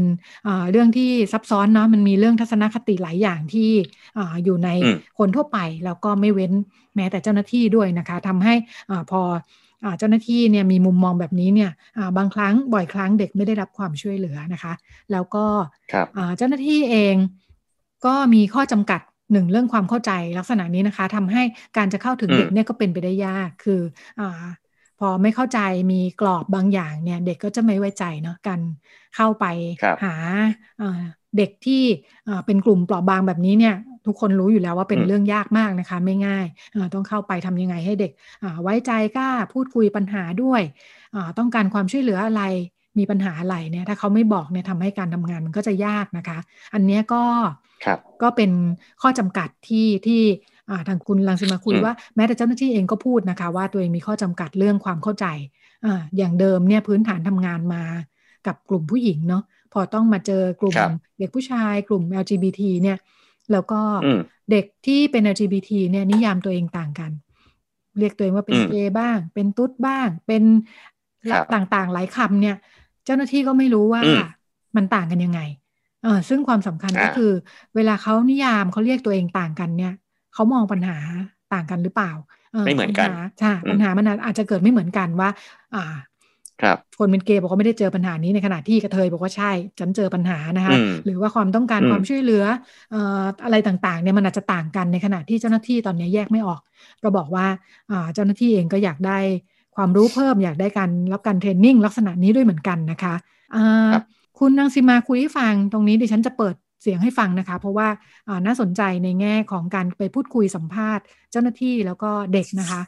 [0.72, 3.69] เรื่องที่ซับซ้อนเนาะมันมีเรื่องทัศนคติหลายอย่างที่
[4.17, 4.69] ออยู่ใน
[5.17, 6.52] คนทั่วไป แล้วก็ไม่เว้น
[6.95, 8.54] แม้แต่เจ้าหน้าที่ด้วยนะคะทำให้
[8.91, 9.22] อพอ
[10.00, 11.72] เจ้าหน้าที่เนี่ยมีมุมมองแบบนี้เนี่ย
[12.17, 14.74] บางครั้งบ่อยครั้งเด็กไม่ได้รับความช่วยเหลือนะคะ
[15.12, 15.45] แล้วก็
[16.38, 17.15] เจ้าหน้าที่เอง
[18.06, 21.43] ก็มีข้อจำกัดหนึ่งเรื่องความเข้าใจลักษณะนี้นะคะทำให้
[21.78, 23.82] การจะเข้าถึงเด็กเนี่ยก็เป็นไปได้ยาก คือ
[24.19, 24.22] อ
[24.99, 25.59] พอไม่เข้าใจ
[25.91, 28.62] มีกรอบบางอย่างเนี่ยเด็กก็จะไม่ไว้ใจเนาะการ
[29.15, 29.45] เข้าไป
[30.03, 30.13] หา
[31.38, 31.83] เด็กที่
[32.45, 36.45] เป็นกลุ่มเปราะบางแบบนี้เนี่ยทุกคนรู้อยู่แล้วว่าเป็นเรื่องยากมากนะคะ ไม่ง่าย
[36.93, 38.12] ต้องเข้าไปทำยังไงให้เด็ก
[38.63, 40.62] ไว้ใจกล้าพูดคุยปัญหาด้วย
[41.39, 42.43] ต้องการความช่วยเหลืออะไร
[42.99, 46.39] มีปัญหาอะไรเนี่ยถ้าเขาไม่บอกเนี่ยทำให้การทำงานมันก็จะยากนะคะ
[46.73, 47.23] อันนี้ก็
[48.21, 48.51] ก็เป็น
[49.01, 50.21] ข้อจำกัดที่ที่
[50.88, 55.25] ทางคุณลังสิมาคุยว่าแม้แต่เจ้าหน้าที่เองก็พูดนะคะ ว่าตัวเองมีข้อจำกัดเรื่องความเข้าใจ
[55.86, 57.84] ออย่างเดิมเนี่ยพื้นฐานทำงานมา
[58.47, 60.75] กับกลุ่มผู้หญิงเนาะพอต้องมาเจอกลุ่ม
[61.19, 62.97] เด็กผู้ชายกลุ่ม LGBT เนี่ย
[63.51, 63.82] แล้วก็
[64.51, 67.12] เด็กที่เป็น LGBT เนี่ยนิยามตัวเองต่างกัน
[67.99, 70.43] เรียกตัวเองว่าเป็นเกย์บ้าง เป็นตุ๊ดบ้าง เป็น
[71.53, 72.55] ต่างๆหลายคำเนี่ย
[73.05, 74.01] เจ้าหน้าที่ก็ไม่รู้ว่า
[74.75, 75.41] มันต่างกันยังไง
[76.03, 77.32] เออซึ่งความสำคัญก็คือ
[77.75, 79.93] เวลาเขานิยามเขาเรียกตัวเองต่างกันเนี่ย
[80.39, 80.97] เขามองปัญหา
[81.54, 82.12] ต่างกันหรือเปล่า
[82.65, 85.30] ไม่เหมือนกันใช่ปัญหามันอาจจะเกิดไม่เหมือนกันว่า
[85.75, 85.95] อ่า
[86.62, 90.75] ครับคนเป็นเกย์บอกว่าไม่ได้เจอปัญหานี้ในขณะที่กระเทยบอกว่าใช่ฉันเจอปัญหานะคะ
[91.06, 92.43] หรือว่าความต้องการความช่วยเหลือ
[92.91, 96.62] เอ่ออะไรต่างๆเนี่ยมันอาจจะต่างกันในขณะที่เจ้าหน้าที่ตอนนี้แยกไม่ออก
[97.04, 97.45] ก็บอกว่า
[97.91, 99.17] อ่าเจ้าหน้าที่เองก็อยากได้
[99.75, 103.13] ความรู้เพิ่มอยากได้การรับการเทรนนิ่งลักษณะนี้ด้วยเหมือนกันนะคะ
[103.56, 103.91] อ่า
[104.39, 107.87] คุณนางสิมาคุยให้ฟังตรงนี้ดิฉันจะเปิด เสียงให้ฟังนะคะ เพราะว่า
[108.45, 112.81] น่าสนใจในแง่ของการไปพูดคุยสัมภาษณ์ เจ้าหน้าที่แล้วก็เด็กนะคะ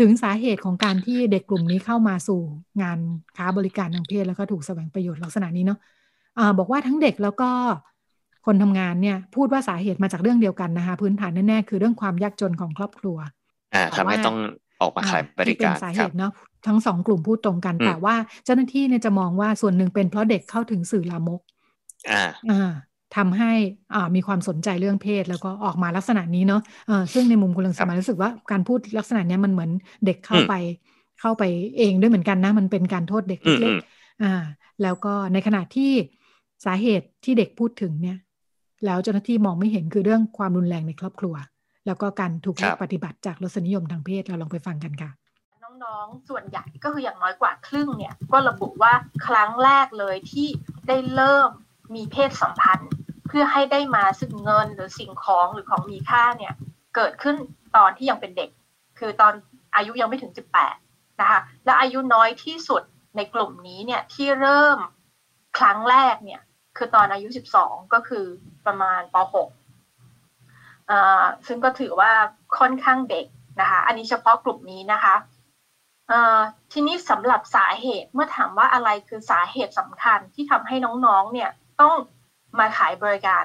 [0.00, 2.40] ถึงสาเหตุของการที่เด็กกลุ่มนี้เข้ามาสู่
[2.82, 2.98] งาน
[3.36, 7.50] ค้าบริการทางเพศแล้วก็ถูกแสวงประโยชน์ลักษณะนี้เนาะะบอกว่าทั้งเด็กแล้วก็
[8.46, 13.18] คนทำงานเนี่ยพูดว่าสาเหตุมาจากเรื่องเดียวกันนะคะ พื้นฐานแน่ๆคือเรื่องความยากจนของครอบครัว
[13.74, 14.36] อ่าทำให้ต้อง
[14.80, 16.32] ออกมาขายบริการเป็นสาเหตุเนาะ
[16.66, 21.40] ทั้งสองกลุ่มพูดตรงกัน แต่ว่าเจ้าหน้าที่เนี่ยจะมองว่าส่วนหนึ่งเป็นเพราะเด็กเข้าถึงสื่อลามก
[22.10, 22.72] อ่าอ่า
[23.16, 23.52] ทำให้
[23.94, 29.70] อ่ามีความสนใจเรื่องเพศแล้วก็ออกมาลักษณะนี้เนาะเออซึ่งในมุมคุณลังสมารู้สึกว่าการพูดลักษณะนี้มันเหมือน
[30.06, 30.54] เด็กเข้าไป
[31.20, 31.44] เข้าไป
[31.78, 34.42] เองด้วยเหมือนกันนะ มันเป็นการโทษเด็กเล็กๆอ่า
[34.82, 35.92] แล้วก็ในขณะที่
[36.64, 38.18] สาเหตุที่เด็กพูดถึงเนี่ย
[38.86, 41.34] แล้วเจ้าหน้าที่มองไม่เห็นคือเรื่องความรุนแรงในครอบครัว
[41.86, 45.10] แล้วก็การถูกปฏิบัติจากรสนิยมทางเพศเราลองไปฟังกันค่ะ
[45.84, 48.92] น้องๆ ส่วนใหญ่ก็คืออย่างน้อยกว่าครึ่งเนี่ย ก็ระบุว่า
[49.26, 50.48] ครั้งแรกเลยที่
[50.88, 51.48] ได้เริ่ม
[51.94, 52.90] มีเพศสัมพันธ์
[53.28, 56.52] เพื่อให้ได้มาซึ่งเงินหรือสิ่งของหรือของมีค่าเนี่ย
[56.96, 57.36] เกิดขึ้น
[57.76, 58.50] ตอนที่ยังเป็นเด็ก
[58.98, 59.32] คือตอน
[59.76, 60.32] อายุยังไม่ถึง
[60.74, 62.82] 18 นะคะ และอายุน้อยที่สุด
[63.16, 64.78] ในกลุ่มนี้เนี่ยที่เริ่ม
[65.58, 66.40] ครั้งแรกเนี่ย
[66.76, 67.28] คือตอนอายุ
[67.60, 68.24] 12 ก็คือ
[68.66, 69.46] ประมาณป .6
[71.46, 72.12] ซึ่งก็ถือว่า
[72.58, 73.26] ค่อนข้างเด็ก
[73.60, 75.14] นะคะ อันนี้เฉพาะกลุ่มนี้นะคะ
[76.72, 81.94] ทีนี้สำหรับสาเหตุเมื่อถามว่าอะไรคือสาเหตุสำคัญที่ทำให้น้องๆเนี่ยต้อง
[82.58, 83.44] มาขายบริการ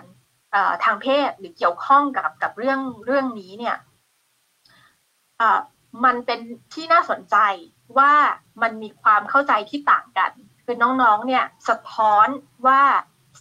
[0.84, 3.78] ทางเพศหรือเกี่ยวข้องกับกับเรื่องเรื่องนี้เนี่ย
[6.06, 6.40] มันเป็น
[6.74, 7.38] ที่น่าสนใจ
[7.98, 8.14] ว่า
[8.62, 10.32] มันมีความเข้าใจที่ต่างกัน
[10.66, 12.28] คือน้องๆเนี่ยสะท้อน
[12.68, 12.82] ว่า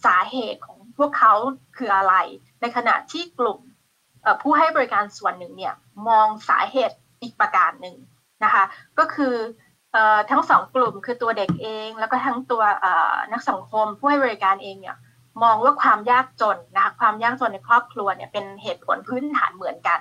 [0.04, 1.32] สาเหตุของพวกเขา
[1.76, 2.14] คืออะไร
[2.60, 3.58] ในขณะที่กลุ่ม
[4.42, 5.74] ผู้ให้บริการส่วนหนึ่งเนี่ย
[6.08, 7.96] มองสาเหตุอีกประการหนึ่ง
[8.44, 8.64] นะคะ
[8.98, 9.34] ก็คือ
[10.30, 12.62] ทั้งสองกลุ่มคือตัวเด็กเอง แล้วก็ทั้งตัว
[13.32, 14.96] นักสังคมผู้ให้บริการเองเนี่ย
[15.42, 19.98] มองว่าความยากจนนะคะความยากจนในครอบครัวเนี่ยเป็นเหตุผลพื้นฐานเหมือนกัน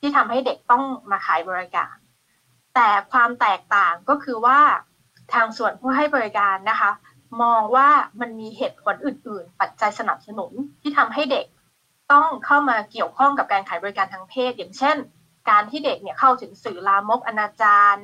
[0.00, 1.94] ที่ทำให้เด็กต้องมาขายบริการ
[2.74, 4.60] แต่ความแตกต่างก็คือว่า
[5.32, 6.90] ทางส่วนผู้ให้บริการนะคะ
[7.42, 7.88] มองว่า
[8.20, 11.46] มันมีเหตุผลอื่น ๆ ปัจจัยสนับสนุนที่ทำให้เด็ก
[12.12, 14.96] ต้องเข้ามาเกี่ยวข้องกับการขายบริการทางเพศ อย่างเช่น
[15.50, 17.96] การที่เด็กเนี่ยเข้าถึงสื่อลามกอนาจาร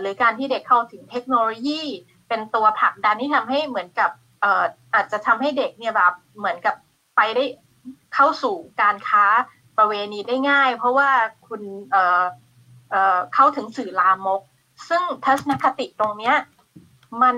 [0.00, 1.82] หรือการที่เด็กเข้าถึงเทคโนโลยี
[2.28, 4.10] เป็นตัวผลักดันที่ทำให้เหมือนกับ
[4.94, 6.74] อาจจะทำให้เด็กเนี่ยแบบเหมือนกับ
[7.16, 7.44] ไปได้
[8.14, 9.24] เข้าสู่การค้า
[9.76, 11.10] ประเวณีได้ง่าย เพราะว่า
[11.46, 14.40] คุณเเข้าถึงสื่อลามก
[14.88, 16.36] ซึ่งทัศนคติตรงเนี้ย
[17.22, 17.36] มัน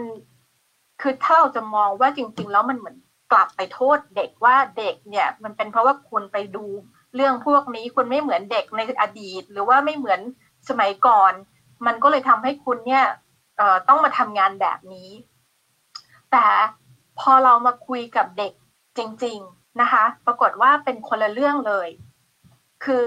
[1.00, 2.96] คือถ้าเราจะมองว่าจริง ๆ แล้วมันเหมือน
[3.32, 6.64] กลับไปโทษเด็กว่าเด็กเนี่ย มันเป็นเพราะว่าคุณไปดู
[7.14, 10.20] เรื่องพวกนี้คุณไม่เหมือนเด็กในอดีต หรือว่าไม่เหมือน
[10.68, 11.32] สมัยก่อน
[11.86, 13.04] มันก็เลยทำให้คุณเนี่ย
[13.88, 15.10] ต้องมาทำงานแบบนี้
[16.30, 16.44] แต่
[17.20, 18.52] พอเรามาคุยกับเด็ก
[18.98, 21.88] จริง ๆนะคะ ปรากฏว่าเป็นคนละเรื่องเลย
[22.85, 22.98] คื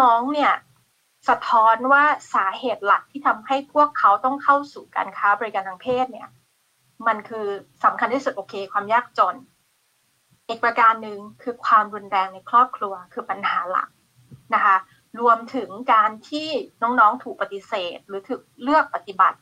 [0.00, 0.52] น้องๆเนี่ย
[1.28, 2.04] สะท้อนว่า
[2.34, 6.28] สาเหตุหลักที่ทำให้พวกเขาต้องเข้าสู่การค้าบริการทางเพศเนี่ย
[7.06, 7.46] มันคือ
[7.84, 9.34] สำคัญที่สุดโอเค ความยากจน
[10.48, 13.88] อีกประการหนึ่งคือความรุนแรงในครอบครัวคือปัญหาหลัก
[14.54, 14.76] นะคะ
[15.20, 16.48] รวมถึงการที่
[16.82, 19.38] น้องๆถูกปฏิเสธ หรือถูกเลือกปฏิบัติ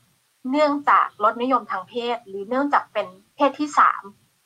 [0.51, 4.03] เนื่องจากลดนิยมทางเพศ หรือเนื่องจากเป็นเพศที่สาม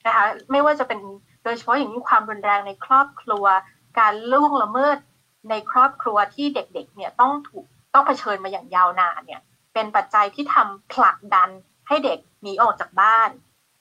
[0.06, 1.00] นะคะไม่ว่าจะเป็น
[1.44, 3.44] โดยเฉพาะอย่างนี้ความรุนแรงในครอบครัว
[3.98, 4.96] การล่วงละเมิด
[5.50, 9.40] ในครอบครัวที่เด็กๆเนี่ยต้องถูกต้องเผชิญมาอย่างยาวนานเนี่ย
[9.74, 11.50] เป็นปัจจัยที่ทำผลักดัน
[11.88, 13.30] ให้เด็กหนีออกจากบ้าน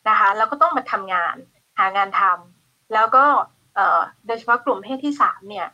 [0.10, 1.36] นะคะแล้วก็ต้องมาทำงาน
[1.78, 3.26] หางานทำแล้วก็
[4.26, 5.68] โดยเฉพาะกลุ่มเพศที่สามเนี่ย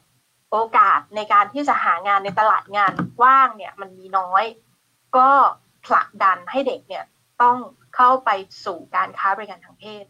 [0.51, 2.91] โอกาสในการที่จะหางานในตลาดงาน
[3.23, 4.43] ว่างเนี่ยมันมีน้อย
[5.17, 5.29] ก็
[5.85, 7.05] ผลักดันให้เด็กเนี่ย
[7.41, 7.57] ต้อง
[7.95, 8.29] เข้าไป
[8.65, 10.05] สู่การค้าบริการทางเพศ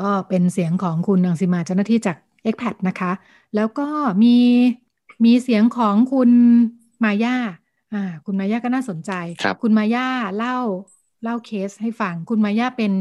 [0.00, 2.16] ก็เป็นเสียงของคุณนังสิมาเจ้าหน้าที่จาก
[2.48, 3.12] e x p a t นะคะ
[3.56, 3.88] แล้วก็
[4.22, 4.36] มี
[5.24, 6.30] มีเสียงของคุณ
[7.04, 7.36] มาย่า
[7.92, 10.58] อ่าคุณมาย่าก็น่าสนใจคคุณมาย่าเล่า
[11.24, 12.92] เล่าเคสให้ฟัง คุณมาย่าเป็น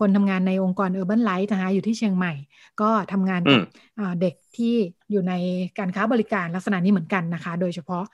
[0.00, 2.32] คนทำงานในองค์กร Urban Light นะคะอยู่ที่เชียงใหม่
[2.80, 3.62] ก็ทำงานกับ
[4.20, 4.74] เด็กที่
[5.10, 5.32] อยู่ใน
[5.78, 8.04] การค้าบริการลักษณะนี้เหมือนกันนะคะ โดยเฉพาะ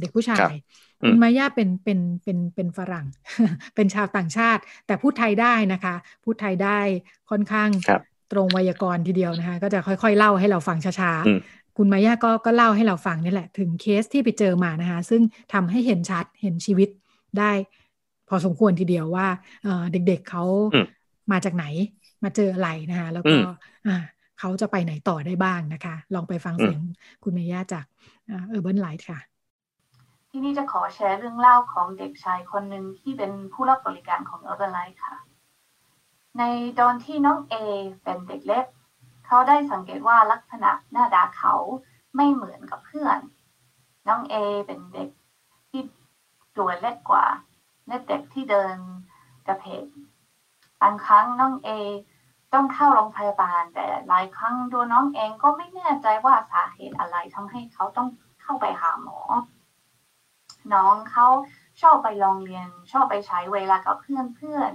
[0.00, 0.52] เด็กผู้ชาย
[1.08, 3.06] คุณมาย่าเป็นเป็นเป็นเป็นฝรั่ง
[3.74, 6.78] เป็นชาวต่างชาติ แต่พูดไทยได้นะคะ พูดไทยได้
[7.30, 7.70] ค่อนข้าง
[8.32, 11.12] ตรงไวยากรณ์ทีเดียวนะคะ ก็จะค่อยๆ เล่าให้เราฟังช้า
[11.76, 16.88] คุณมาย่าก็ก็เล่าให้เราฟังนี่แหละ ถึงเคสที่ไปเจอมานะคะ ซึ่งทำให้เห็นชัดเห็นชีวิต
[17.38, 17.50] ได้
[17.81, 17.81] พ
[18.34, 19.26] อสมควรทีเดียวว่า
[19.92, 20.44] เด็กๆเขา
[21.32, 21.64] มาจากไหน
[22.24, 23.36] มาเจออะไรนะคะแล้วก็
[24.38, 26.80] เขาจะไปไหนต่อได้บ้างนะคะ ลองไปฟังเสียง
[27.22, 27.84] คุณเมย่าจาก
[28.26, 29.20] Urban Light ค่ะ
[30.30, 35.14] ที่นี่จะขอแชร์เรื่องเล่าของเด็กชายคนหนึ่งที่เป็นผู้รับบริการของ Urban Light ค่ะ
[36.38, 36.42] ใน
[36.80, 37.54] ตอนที่น้องเอ
[38.02, 38.64] เป็นเด็กเล็ก
[39.26, 41.54] เขาได้สังเกตว่าลักษณะหน้าตาเขา
[42.16, 43.18] ไม่เหมือนกับเพื่อน
[44.08, 44.34] น้องเอ
[44.66, 45.08] เป็นเด็ก
[45.70, 45.82] ที่
[46.56, 47.26] ตัวเล็กกว่า
[47.92, 48.76] และเด็กที่เดิน
[49.46, 49.84] กะเผลก
[50.82, 51.68] บางครั้งน้องเอ
[52.52, 58.08] ต้องเข้าโรงพยาบาล แต่หลายครั้งตัวน้องเองก็ไม่แน่ใจว่าสาเหตุอะไรทำให้เขาต้อง
[58.42, 59.18] เข้าไปหาหมอ
[60.72, 61.26] น้องเขา
[61.80, 64.70] ชอบไปโรงเรียน ชอบไปใช้เวลากับเพื่อนเพื่อน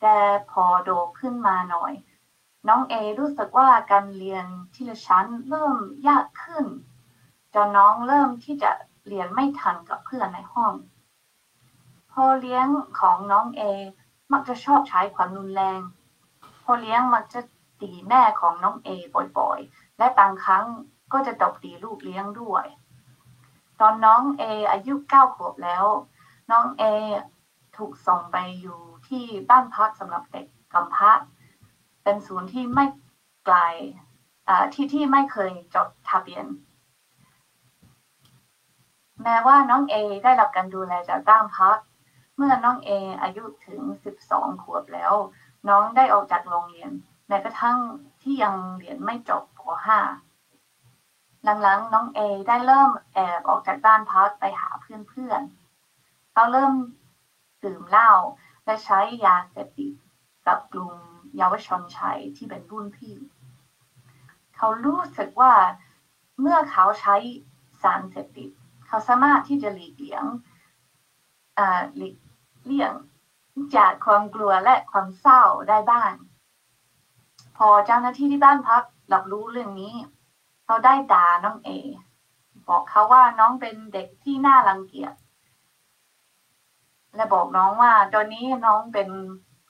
[0.00, 0.16] แต่
[0.50, 1.92] พอโตขึ้นมาหน่อย
[2.68, 5.76] น้องเอรู้สึกว่าการเรียนที่ละชั้นเริ่ม
[6.08, 6.64] ยากขึ้น
[7.54, 8.70] จนน้องเริ่มที่จะ
[9.08, 10.72] เรียนไม่ทันกับเพื่อนในห้อง
[12.22, 12.68] พอเลี้ยง
[13.00, 13.62] ของน้องเอ
[14.32, 15.80] มักจะชอบใช้ความรุนแรง
[16.64, 17.40] พอเลี้ยงมักจะ
[17.80, 18.88] ตีแม่ของน้องเอ
[19.38, 20.64] บ่อยๆ และบางครั้ง
[21.12, 22.64] ก็จะตบตีลูกเลี้ยงด้วย
[23.80, 25.84] ตอนน้องเออายุเก้าขวบแล้ว
[26.50, 26.82] น้องเอ
[27.76, 31.12] ถูกส่งไปอยู่ที่บ้านพักสำหรับเด็กกำพร้า
[32.02, 32.86] เป็นศูนย์ที่ไม่
[33.46, 33.58] ไกล
[34.74, 36.46] ที่ที่ไม่เคยจดทะเบียน
[39.22, 41.78] แม้ว่าน้องเอได้รับการดูแลจากบ้านพัก
[42.40, 42.90] เมื่อน้องเอ
[43.22, 43.80] อายุถึง
[44.22, 45.12] 12 ขวบแล้ว
[45.68, 46.90] น้องได้ออกจากโรงเรียน
[47.28, 47.78] แม้กระทั่ง
[48.22, 49.60] ที่ยังเรียนไม่จบป
[50.66, 56.72] .5 หลังๆ น้องเอได้เริ่มแอบออกจากบ้านพักไปหาเพื่อนๆ เขาเริ่ม
[57.64, 58.12] ดื่มเหล้า
[58.64, 59.92] และใช้ยาเสพติด
[60.46, 60.94] กับกลุ่ม
[61.36, 63.16] เยาวชนชายที่เป็นรุ่นพี่
[64.56, 65.52] เขารู้สึกว่า
[66.40, 67.16] เมื่อเขาใช้
[67.82, 68.50] สารเสพติด
[68.86, 70.24] เขาสามารถที่จะหลีกเลี่ยง
[71.96, 72.14] หลีก
[72.68, 72.92] เลี่ยง
[73.76, 76.12] จากความกลัวและความเศร้าได้บ้าง
[77.56, 79.94] พอเจ้าหน้าที่ที่บ้านพักรับรู้เรื่องนี้
[80.64, 81.70] เขาได้ด่าน้องเอ
[82.68, 85.14] บอกเขาว่าน้องเป็นเด็กที่น่ารังเกียจ
[87.14, 89.08] และบอกน้องว่าตอนนี้น้องเป็น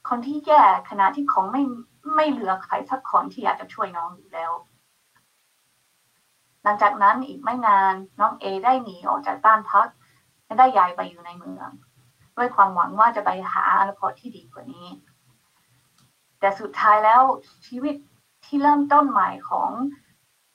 [0.09, 1.63] คนที่แย่ขณะที่ของไม่
[2.17, 4.53] ไม่เหลือใครสักคนที่อยากจะช่วยน้องอยู่แล้ว
[6.63, 9.87] หลังจากนั้นอีกไม่นานน้องเอได้หนีออกจากบ้านพัก
[10.45, 11.69] และได้ย้ายไปอยู่ในเมือง
[12.39, 14.89] ด้วยความหวังว่าจะไปหาอนาคตที่ดีกว่านี้
[16.41, 17.23] แต่สุดท้ายแล้ว
[17.67, 17.95] ชีวิต
[18.45, 19.71] ที่เริ่มต้นใหม่ของ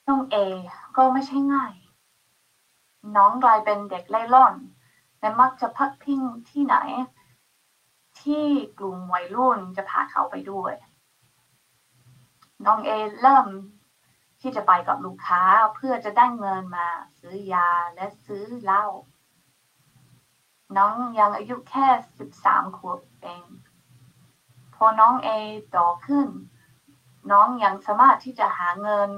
[0.08, 0.36] น้องเอ
[0.96, 1.72] ก็ไม่ใช่ง่าย
[3.16, 4.54] น้องกลายเป็นเด็กเล่ร่อน
[5.20, 6.20] และมักจะพักพิง
[6.50, 6.76] ที่ไหน
[8.20, 8.44] ที่
[8.78, 10.74] กลุ่มวัยรุ่นจะพาเขาไปด้วย
[12.66, 12.90] น้องเอ
[13.22, 13.46] เริ่ม
[14.40, 15.42] ที่จะไปกับลูกค้า
[15.74, 16.86] เพื่อจะได้เงินมา
[17.18, 18.84] ซื้อยาและซื้อเหล้า
[20.76, 21.86] น้องยังอายุแค่
[22.18, 23.44] สิบสามขวบเอง
[24.74, 25.28] พอน้องเอ
[25.70, 26.28] โตขึ้น
[27.32, 29.10] น้องยังสามารถที่จะหาเงิน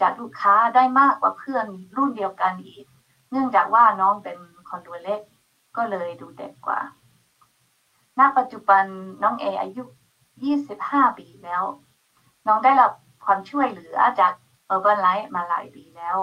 [0.00, 2.84] จากลูกค้าได้มากกว่าเพื่อนรุ่นเดียวกันอีก
[3.30, 5.20] เนื่องจากว่าน้องเป็นคนตัวเล็ก
[5.76, 6.80] ก็เลยดูเด็กกว่า
[8.18, 8.84] ณ ปัจจุบัน
[9.22, 9.82] น้องเออายุ
[10.50, 11.62] 25 ปีแล้ว
[12.46, 12.92] น้องได้รับ
[13.24, 14.32] ความช่วยเหลือจาก
[14.74, 16.16] Urban Life มาหลายปีแล้ว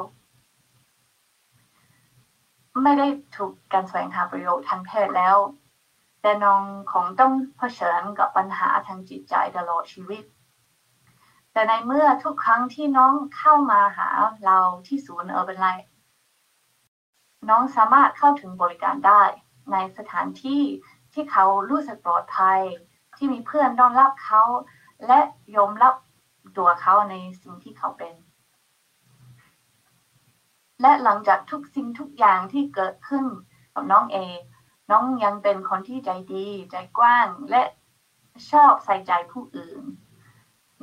[2.84, 5.38] ไม่ได้ถูกการแสวงหาประโยชน์ทางเพศแล้ว
[6.22, 10.24] แต่น้องของต้องเผชิญกับปัญหาทางจิตใจตลอดชีวิต
[11.52, 14.10] แต่ในเมื่อทุกครั้งที่น้องเข้ามาหา
[14.46, 15.88] เราที่ศูนย์เออร์เบนไลท์
[17.50, 19.24] น้องสามารถเข้าถึงบริการได้
[19.72, 20.62] ในสถานที่
[21.14, 22.60] ที่เขารู้สึกปลอดภัย
[23.18, 24.42] ที่มีเพื่อนต้อนรับเขา
[25.06, 25.20] และ
[25.56, 25.94] ยอมรับ
[26.58, 28.14] ตัวเขาในสิ่งที่เขาเป็น
[30.82, 33.26] และหลังจากทุกสิ่งทุกอย่างที่เกิดขึ้น
[33.74, 34.18] กับน้องเอ
[34.92, 37.64] น้องยังเป็นคนที่ใจดี ใจกว้าง และ
[38.52, 39.84] ชอบใส่ใจผู้อื่น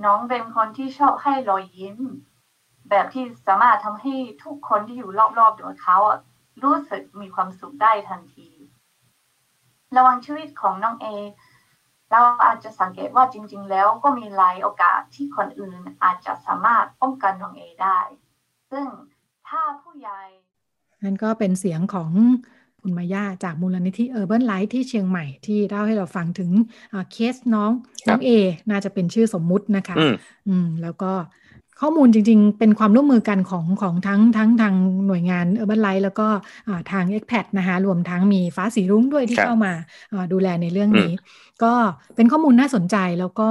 [0.04, 1.98] น้องเป็นคนที่ชอบให้รอยยิ้ม
[2.90, 5.98] แบบที่สามารถทำให้ทุกคนที่อยู่รอบๆตัวเขา
[6.62, 8.48] รู้สึกมีความสุขได้ทันที
[9.96, 11.06] ระหว่างชีวิตของน้องเอ
[12.10, 17.98] เราอาจจะสังเกตว่าจริง ๆ แล้วก็มีหลายโอกาสที่คนอื่นอาจจะสามารถป้องกันน้องเอได้
[18.70, 18.86] ซึ่ง
[19.48, 20.20] ถ้าผู้ใหญ่
[21.04, 22.10] นั่นก็เป็นเสียงของ
[22.80, 26.50] คุณมาย่าจากมูลนิธิ Urban Light ที่เชียงใหม่ที่เล่าให้เราฟังถึง
[27.12, 27.70] เคสน้อง
[28.08, 28.30] น้องเอ
[28.70, 29.96] น่าจะเป็นชื่อสมมุตินะคะ
[30.48, 31.12] อืมแล้วก็
[31.80, 34.74] ข้อมูลจริง ๆ เป็นความร่วมมือกันของของทั้งทั้งทาง
[35.06, 36.28] หน่วยงาน Urban Light แล้วก็
[36.90, 39.72] ทาง e x p a t นะคะรวมทั้งมีฟ้าสีรุ้งด้วยที่เข้ามา
[40.32, 41.12] ดูแลในเรื่องนี้
[41.64, 41.74] ก็
[42.16, 43.50] เป็นข้อมูลน่าสนใจแล้วก็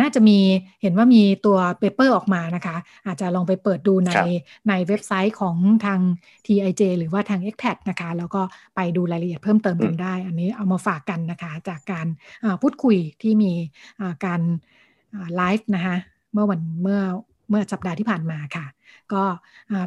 [0.00, 0.38] น่าจะมี
[0.82, 4.10] เห็นว่ามีตัว paper ออกมานะคะ อาจจะลองไปเปิดดูใน
[4.68, 6.00] ในเว็บไซต์ของทาง
[6.46, 8.42] TIJ หรือว่าทาง e x p a t นะคะ แล้วก็
[8.76, 12.06] ไปดูรายละเอียดเพิ่มเติมกันได้ อันนี้เอามาฝากกันนะคะ จากการ
[12.62, 13.52] พูดคุยที่มี
[14.24, 14.40] การ
[15.36, 15.96] ไลฟ์นะคะ
[16.32, 17.00] เมื่อวันเมื่อ
[17.48, 18.66] เมื่อสัปดาห์ที่ผ่านมาค่ะ
[19.12, 19.22] ก็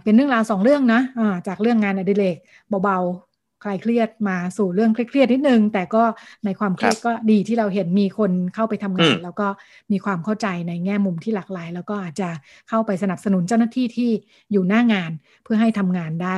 [0.04, 2.38] เป็นเรื่องราวสองเรื่องนะะจากเรื่องงานอดิเรก
[2.84, 6.04] เบาๆคลายเครียดมาสู่เรื่องเครียดนิดนึง แต่ก็
[6.46, 9.48] ในความเครียดก็ดีที่เราเห็นมีคนเข้าไปทำงาน แล้วก็
[9.92, 12.30] มีความเข้าใจในแง่มุมที่หลากหลาย แล้วก็อาจจะ
[12.70, 14.10] เข้าไปสนับสนุนเจ้าหน้าที่ที่
[14.52, 15.12] อยู่หน้างาน
[15.44, 16.38] เพื่อให้ทำงานได้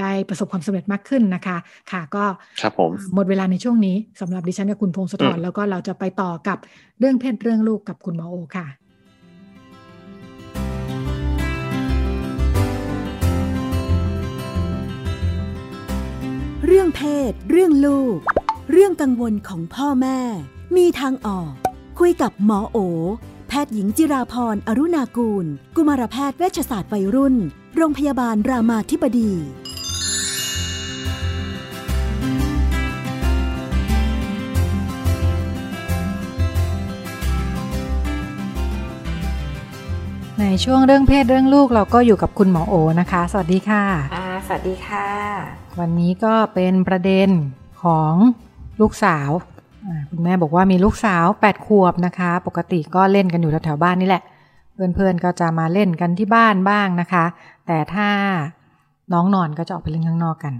[0.00, 1.56] ได้ประสบความสำเร็จมากขึ้นนะคะ
[1.90, 2.24] ค่ะก็
[2.60, 6.58] ครับผมหมดเวลาในช่วงนี้สำหรับดิฉันกับคุณพงศธรแล้วก็เราจะไปต่อกับ
[6.98, 8.66] เรื่องเพศเรื่องลูกกับคุณหมอโอค่ะ
[16.80, 18.18] รื่องเพศ เรื่องลูก
[18.72, 20.20] เรื่องกังวลของพ่อแม่
[20.76, 21.52] มีทางออก
[21.98, 22.78] คุยกับหมอโอ
[23.48, 27.34] แพทย์หญิงจิราพรอรุณากูล กุมารแพทย์เวชศาสตร์วัยรุ่น
[27.76, 29.32] โรงพยาบาลรามาธิบดี
[40.40, 47.28] ในช่วงเรื่องเพศเรื่องลูกเราก็อยู่กับคุณหมอโอนะคะ สวัสดีค่ะอ่าสวัสดีค่ะ วันนี้ก็เป็นประเด็น
[47.82, 48.14] ของ
[48.80, 49.30] ลูกสาว
[50.10, 54.22] คุณแม่บอกว่ามีลูกสาวแปดขวบนะคะ ปกติก็เล่นกันอยู่แถวๆบ้านนี่แหละ
[54.74, 57.24] เพื่อนๆก็จะมาเล่นกันที่บ้านบ้างนะคะ
[57.66, 58.08] แต่ถ้า
[59.12, 60.54] น้องนอนก็จะออกไปเล่นข้างนอกกัน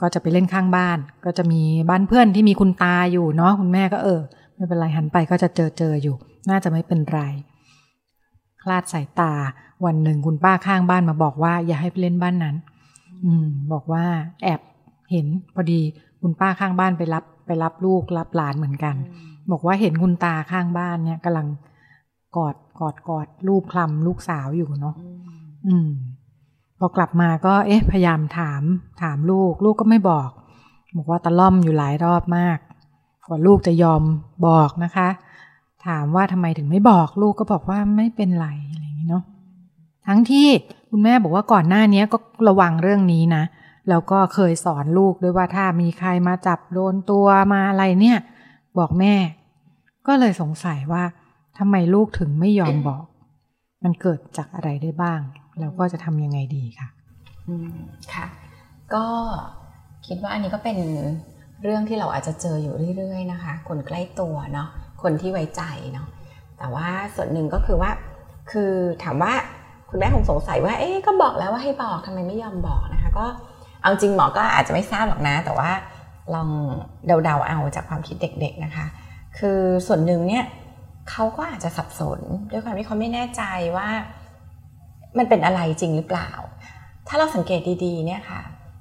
[0.00, 4.20] ก็จะไปเล่นข้างบ้าน ก็จะมีบ้านเพื่อนที่มีคุณตาอยู่เนาะคุณแม่ก็เออ
[4.54, 6.16] ไม่เป็นไรหันไปก็จะเจอเจออยู่
[6.50, 7.20] น่าจะไม่เป็นไร
[8.62, 9.32] คลาดสายตา
[9.84, 12.56] วันหนึ่งคุณป้าข้างบ้านมาบอกว่า อย่าให้ไปเล่นบ้านนั้น
[13.24, 14.04] อืม บอกว่า
[14.42, 14.60] แอบ
[15.10, 15.80] เห็นพอดี
[16.20, 18.96] คุณป้าข้างบ้านไปรับไปรับลูกรับหลานเหมือนกัน
[19.50, 21.46] บอกว่าเห็นคุณตาข้างบ้านเนี่ยกำลัง
[22.36, 24.94] กอดกอดกอดลูกคลำลูกสาวอยู่เนาะ
[25.66, 25.90] อืม
[26.78, 28.62] พอกลับมาก็ เอ๊ะ พยายามถาม
[29.02, 30.30] ถามลูก ลูกก็ไม่บอก
[30.96, 32.58] บอกว่าตะล่อมอยู่หลายรอบมาก
[33.26, 34.02] กว่าลูกจะยอม
[34.46, 35.08] บอกนะคะ
[35.86, 39.24] ถามว่าทำไมถึงไม่บอกลูกก็บอกว่าไม่เป็นไรอะไรอย่างนี้เนาะ
[40.06, 40.46] ทั้งที่
[40.90, 43.44] คุณแม่บอกว่าก่อนหน้านี้ก็ระวังเรื่องนี้นะ
[43.88, 48.18] แล้วก็เคยสอนลูกด้วยว่าถ้ามีใครมาจับโดนตัวมาอะไรเนี่ย
[48.78, 49.14] บอกแม่
[50.06, 51.02] ก็เลยสงสัยว่า
[51.58, 53.04] ทำไมลูกถึงไม่ยอมบอก
[53.84, 55.20] มันเกิดจากอะไรได้บ้าง
[55.60, 56.88] แล้วก็จะทำยังไงดีค่ะ
[57.48, 57.76] อืม
[58.14, 58.26] ค่ะ
[58.94, 59.06] ก็
[60.06, 60.78] คิดว่าอันนี้ก็เป็น
[61.62, 64.68] เรื่องที่เราอาจจะเจออยู่เรื่อย ๆ นะคะ คนใกล้ตัวเนาะ
[65.02, 66.06] คนที่ไว้ใจเนาะ
[66.58, 67.90] แต่ว่าส่วนหนึ่งก็คือว่า
[68.50, 69.34] คือถามว่า
[69.94, 73.26] คุณแม่คงสงสัยว่า เอ๊ะก็บอกแล้วว่าให้บอกทำไมไม่ยอมบอกนะคะ ก็
[73.82, 75.70] เอาจริงหมอก็อาจจะไม่ทราบหรอกนะ แต่ว่า
[76.34, 76.48] ลอง
[77.24, 78.86] เดาๆเอาจากความคิดเด็ก ๆนะคะ
[79.38, 80.44] คือส่วนหนึ่งเนี่ย
[81.10, 82.20] เขาก็อาจจะสับสน
[82.50, 83.42] ด้วยความที่เขาไม่แน่ใจ
[83.76, 83.88] ว่า
[85.18, 86.30] มันเป็นอะไรจริงหรือเปล่า
[87.08, 88.40] ถ้าเราสังเกตดีๆเนี่ยค่ะ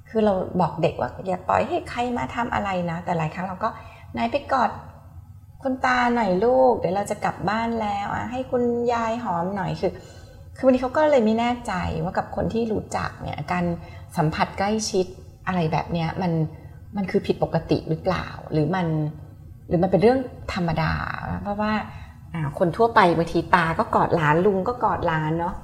[0.09, 3.70] คือเราบอกเด็กว่าอย่าปล่อยให้ใครมาทำอะไรนะ แต่หลายครั้งเราก็
[4.18, 4.72] นายไปกอด
[5.64, 9.91] คุณตาหน่อยลูก เดี๋ยวเราจะกลับบ้านแล้วอะให้คุณยายหอมหน่อยคือ
[10.58, 11.74] คือวันนี้เขาก็เลยไม่แน่ใจ
[12.04, 13.66] ว่ากับคนที่รู้จักเนี่ยการ
[14.18, 15.06] สัมผัสใกล้ชิด
[15.47, 16.32] อะไรแบบเนี้ยมัน
[16.97, 18.88] มันคือผิดปกติหรือเปล่า หรือมัน
[19.68, 20.20] หรือมันเป็นเรื่อง
[20.54, 20.93] ธรรมดา
[21.43, 21.72] เพราะว่า
[22.60, 25.56] คนทั่วไปบางทีตาก็กอดหลานลุงก็กอดหลานเนาะ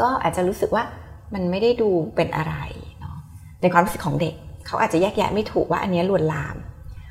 [0.00, 0.84] ก็อาจจะรู้สึกว่า
[1.34, 2.54] มันไม่ได้ดูเป็นอะไร
[3.00, 3.16] เนาะ
[3.60, 4.34] ในความรู้สึกของเด็ก
[4.66, 6.56] เขาอาจจะแยกแยะไม่ถูกว่าอันนี้ลวนลาม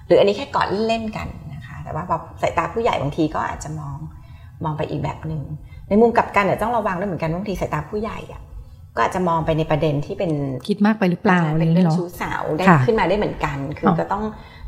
[0.07, 3.97] หรืออันนี้แค่กอดเล่นกันนะคะ แต่ว่าพอสายตาผู้ใหญ่บางทีก็อาจจะมอง
[4.63, 5.41] มองไปอีกแบบหนึ่ง
[5.89, 8.41] ในมุมกลับกันเนี่ยต้องระวังด้วยเหมือนกันบางทีสายตาผู้ใหญ่อะ
[8.95, 10.31] ก็อาจจะมองไปในประเด็นที่เป็น
[10.69, 14.23] คิดมากไปหรือเปล่าเป็นเรื่องชู้สาวได้ขึ้นมาได้เหมือนกัน คือก็ต้อง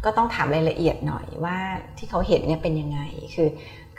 [0.05, 1.57] ก็ต้องถามรายละเอียดหน่อยว่า
[1.97, 2.99] ที่เขาเห็นเนี่ยเป็นยังไง
[3.35, 3.47] คือ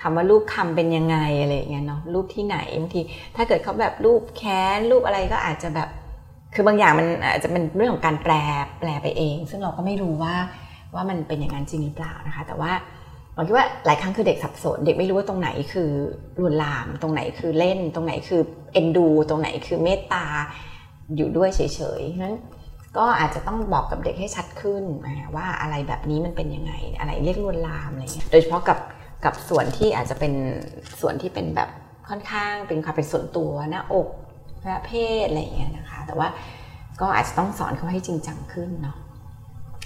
[0.00, 3.00] คำว่ารูปคำเป็นยังไงอะไรเงี้ยเนาะรูปที่ไหนบางที
[3.36, 5.88] ถ้าเกิดเขาแบบรูปแค้นรูปอะไรก็อาจจะแบบ
[6.54, 8.34] คือบางอย่างมันอาจจะเป็นเรื่องของการแปล
[8.80, 10.34] แปลไปเอง ซึ่งเราก็ไม่รู้ว่า
[10.94, 12.72] ว่ามันเป็นอย่างนั้นจริงหรือเปล่านะคะ แต่ว่า
[13.38, 15.90] เราคิดว่าหลายครั้งคือเด็กสับสน เด็กไม่รู้ว่าตรงไหนคือ
[16.40, 18.40] ลวนลาม ตรงไหนคือเล่น ตรงไหนคือ
[18.72, 20.24] เอ็นดู ตรงไหนคือเมตตา
[21.16, 21.60] อยู่ด้วยเฉ
[22.00, 22.34] ยๆนั้น
[22.96, 24.84] ก็อาจจะต้องบอกกับเด็กให้ชัดขึ้น
[25.36, 28.78] ว่าอะไรแบบนี้มันเป็นยังไง อะไรเรียกลวนลามอะไรเงี้ยโดยเฉพาะกับ
[29.24, 30.32] กับส่วนที่อาจจะเป็น
[31.00, 31.68] ส่วนที่เป็นแบบ
[32.08, 34.08] ค่อนข้างเป็นความเป็นส่วนตัวหน้าอก
[34.86, 34.90] เพ
[35.22, 36.28] ศอะไรเงี้ยนะคะ แต่ว่า
[37.00, 38.96] ก็อาจจะต้องสอนเขาให้จริงจังขึ้นเนาะ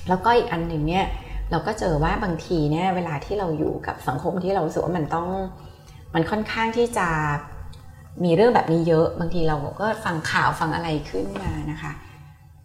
[0.09, 1.05] แล้วก็อีกอันหนึ่งเนี่ย
[1.53, 5.29] เราก็เจอว่าบางทีเนี่ยเวลาที่เราอยู่กับสังคมที่เรารู้สึกว่ามันต้อง
[6.15, 7.09] มันค่อนข้างที่จะ
[8.25, 11.93] มีเรื่องแบบนี้เยอะ บางทีเราก็ฟังข่าวฟังอะไรขึ้นมานะคะ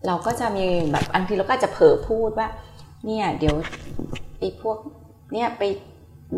[0.08, 2.48] เราก็จะมีแบบบางทีเราก็จะเผลอพูดว่า
[3.06, 3.56] เนี่ยเดี๋ยว
[4.40, 4.78] ไอ้พวก
[5.34, 5.64] เนี่ยไป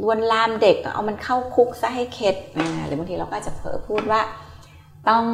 [0.02, 4.22] ลวนลามเด็กเอามันเข้าคุกซะให้เข็ดนะหรือบางทีเราก็จะเผลอพูดว่า
[5.10, 5.26] ต้อง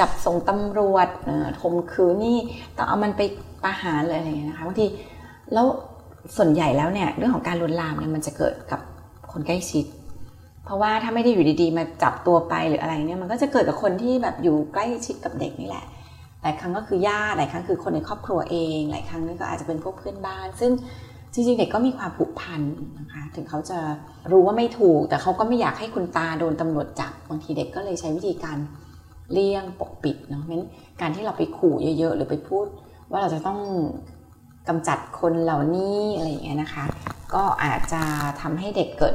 [0.00, 1.08] จับส่งตำรวจ
[1.60, 2.38] ทมคืนนี่
[2.76, 3.22] ต้องเอามันไป
[3.62, 4.86] ประหารเลยอะไรอย่างเงี้ยนะคะบางที
[5.52, 5.66] แล้ว
[6.36, 8.80] ส่วนใหญ่แล้วเนี่ยเรื่องของการลวนลามเนี่ยมันจะเกิดกับ
[9.32, 9.84] คนใกล้ชิด
[10.64, 15.84] เพราะว่าถ้าไม่ได้อยู่ดีๆ มาจับตัวไปหรืออะไรเนี่ยมันก็จะเกิดกับคนที่แบบอยู่ใกล้ชิดกับเด็กนี่แหละ
[16.42, 20.72] หลายครั้งก็คือญาติหลายครั้งคือคนในครอบครัวเอง หลายครั้งนี่ก็อาจจะเป็นพวกเพื่อนบ้าน ซึ่ง
[21.32, 22.62] จริงๆเด็กก็มีความผูกพัน
[22.98, 23.78] นะคะถึงเขาจะ
[24.32, 28.58] รู้ว่าไม่ถูก แต่เขาก็ไม่อยากให้คุณตาโดนตำรวจจับบางทีเด็กก็เลยใช้วิธีการ
[29.32, 30.64] เลี่ยงปกปิดเนาะงั้น
[31.00, 32.66] การที่เราไปขู่เยอะๆ หรือไปพูด
[33.10, 33.58] ว่าเราจะต้อง
[34.68, 36.84] กำจัดคนเหล่านี้อะไรอย่างเงี้ยนะคะ
[37.34, 38.02] ก็อาจจะ
[38.40, 39.14] ทำให้เด็กเกิด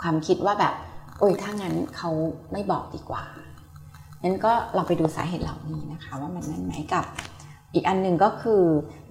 [0.00, 0.74] ความคิดว่าแบบ
[1.18, 2.10] โอ้ยถ้างั้นเขา
[2.52, 3.22] ไม่บอกดีกว่า
[4.22, 7.04] นั้นก็ลองไปดูสาเหตุเหล่านี้นะคะ ว่ามันนั่นไหมกับ
[7.74, 8.62] อีกอันหนึ่งก็คือ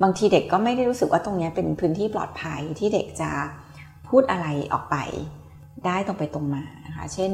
[0.04, 3.30] บางทีเด็กก็ไม่ได้รู้สึกว่าตรงนี้เป็นพื้นที่ปลอดภัยที่เด็กจะ
[4.08, 4.98] พูดอะไรออกไป
[5.86, 7.32] ได้ตรงไปตรงมานะคะเช่น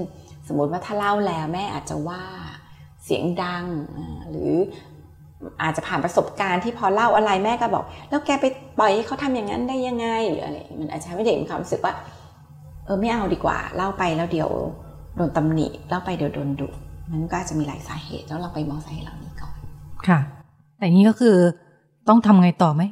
[0.48, 2.22] สมมติว่าถ้าเล่าแล้วแม่อาจจะว่า
[3.04, 3.66] เสียงดัง
[4.30, 4.54] หรือ
[5.64, 8.46] อาจจะผ่านประสบการณ์ที่พอเล่าอะไรแม่ก็บอก แล้วแกไป
[8.80, 11.94] ปล่อยให้เขาทำอย่างนั้นได้ยังไงหรืออะไรมันอาจจะทำให้เด็กมีความรู้สึกว่า
[12.86, 14.50] เออไม่เอาดีกว่า เล่าไปแล้วเดี๋ยว
[15.16, 16.68] โดนตำหนิเล่าไปเดี๋ยวโดนดุ
[17.12, 19.56] มันก็อาจจะมีหลายสาเหตุแล้วเราไปมองสาเหตุเหล่านี้ก่อน
[20.08, 20.20] ค่ะ
[20.78, 21.36] แต่นี้ก็คือ
[22.10, 22.84] ต้องทำไงต่อไหม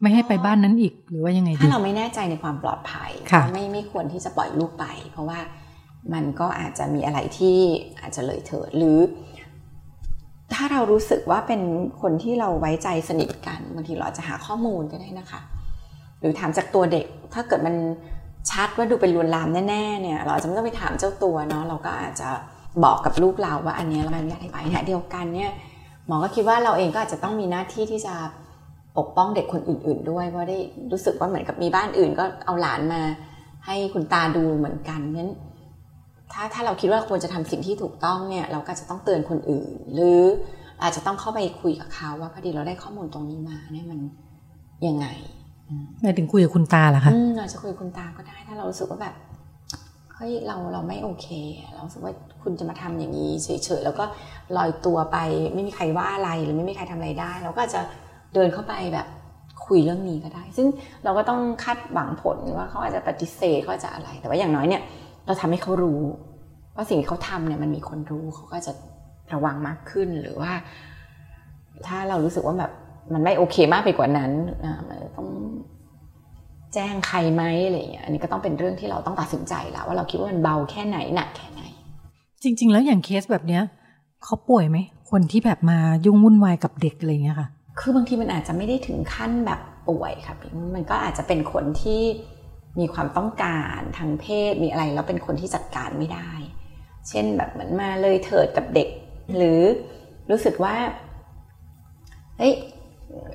[0.00, 3.10] ไม่ให้ไปบ้านนั้นอีกหรือว่ายังไงถ้าเราไม่แน่ใจในความปลอดภัย
[3.52, 5.38] ไม่ไม่ควรที่จะปล่อยลูกไป เพราะว่า
[6.14, 7.58] มันก็อาจจะมีอะไรที่
[8.00, 8.98] อาจจะเลยเถิดหรือ
[10.54, 11.60] ถ้าเรารู้สึกว่าเป็น
[12.00, 15.40] คนที่เราไว้ใจสนิทกันบางทีเราจะหาข้อมูลก็ได้นะคะ
[16.20, 17.74] หรือถามจากตัวเด็ก ถ้าเกิดมัน
[18.50, 22.28] ชัดว่าดูเป็นลวนลามแน่ๆเนี่ย เราจะไม่ต้องไปถามเจ้าตัวเนาะเราก็อาจจะ
[22.84, 25.52] บอกกับลูกเราว่าอันนี้มันไม่ได้ไปเนี่ยเดียวกันเนี่ย
[26.06, 28.14] หมอก็คิดว่าเราเองก็อาจจะต้องมีหน้าที่ที่จะ
[28.98, 30.58] ปกป้องเด็กคนอื่น ๆ ด้วยเพราะได้
[30.92, 33.00] รู้สึกว่าเหมือนกับมีบ้านอื่น ก็เอาหลานมา
[33.66, 35.32] ให้คุณตาดูเหมือนกันนั้น
[36.34, 40.20] ถ้าถ้าเราคิดว่าควรจะทำสิ่งที่ถูกต้องเนี่ยเราก็จะต้องเตือนคนอื่น หรือ
[40.82, 44.00] อาจจะต้องเข้าไปคุยกับเขาว่าพอดีเราได้ข้อมูลตรงนี้มาเนี่ยมัน
[44.86, 45.06] ยังไง
[46.02, 49.14] หมายถึงคุยกับคุณตาเหรอคะอาจจะคุยกับคุณตาก็ได้ ถ้าเรารู้สึกว่าแบบ
[50.14, 51.26] เฮ้ยเราเราไม่โอเค
[51.72, 52.12] เราสึกว่า
[52.42, 54.04] คุณจะมาทำอย่างนี้เฉยๆแล้วก็
[54.56, 55.18] ลอยตัวไป
[55.54, 57.80] ไม่มีใครว่าอะไรหรือไม่มีใครทำอะไรได้ เราก็จะ
[58.34, 59.06] เดินเข้าไปแบบ
[59.66, 60.66] คุยเรื่องนี้ก็ได้ ซึ่ง
[61.04, 64.82] เราก็ต้องคาดหวังผลว่าเขาอาจจะปฏิเสธเขาจะอะไร แต่ว่าอย่างน้อยเนี่ย
[65.26, 66.00] เราทำให้เขารู้
[66.76, 68.72] ว่าสิ่งที่เขาทำเนี่ยมันมีคนรู้เขาก็จะ
[69.32, 70.52] ระวังมากขึ้นหรือว่า
[71.86, 72.72] ถ้าเรารู้สึกว่าแบบ
[73.12, 74.32] มันไม่โอเคมากไปกว่านั้น
[74.88, 75.28] มันต้อง
[76.74, 81.62] แจ้งใครไหมอะไรอย่างเงี้ยอันนี้ก็ต้องเป็นเรื่องที่เราต้องตัดสินใจแล้วว่าเราคิดว่ามันเบาแค่ไหนหนักแค่ไหน
[82.42, 83.62] จริง ๆ แล้วอย่างเคสแบบเนี้ย
[84.24, 84.78] เขาป่วยไหม
[85.10, 87.48] คนที่แบบมายุ่งวุ่นวายกับเด็กอะไรเงี้ยค่ะ
[87.80, 90.34] คือบางทีมันอาจจะไม่ได้ถึงขั้นแบบป่วยค่ะ
[90.74, 92.00] มันก็อาจจะเป็นคนที่
[92.80, 96.30] มีความต้องการทางเพศมีอะไรแล้วเป็นคนที่จัดการไม่ได้
[97.08, 98.88] เช่นแบบเหมือนมาเลยเถิดกับเด็ก
[99.36, 99.60] หรือ
[100.30, 100.76] รู้สึกว่า
[102.38, 102.54] เฮ้ย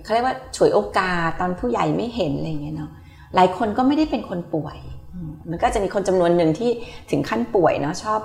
[0.04, 2.92] เขาเรียกว่าฉวยโอกาสตอนผู้ใหญ่ไม่เห็นอะไรเงี้ยเนาะ
[3.36, 4.78] หลายคนก็ไม่ได้เป็นคนป่วย
[5.50, 6.70] มันก็จะมีคนจำนวนหนึ่งที่
[7.12, 8.20] ถึงขั้นป่วยเนาะชอบ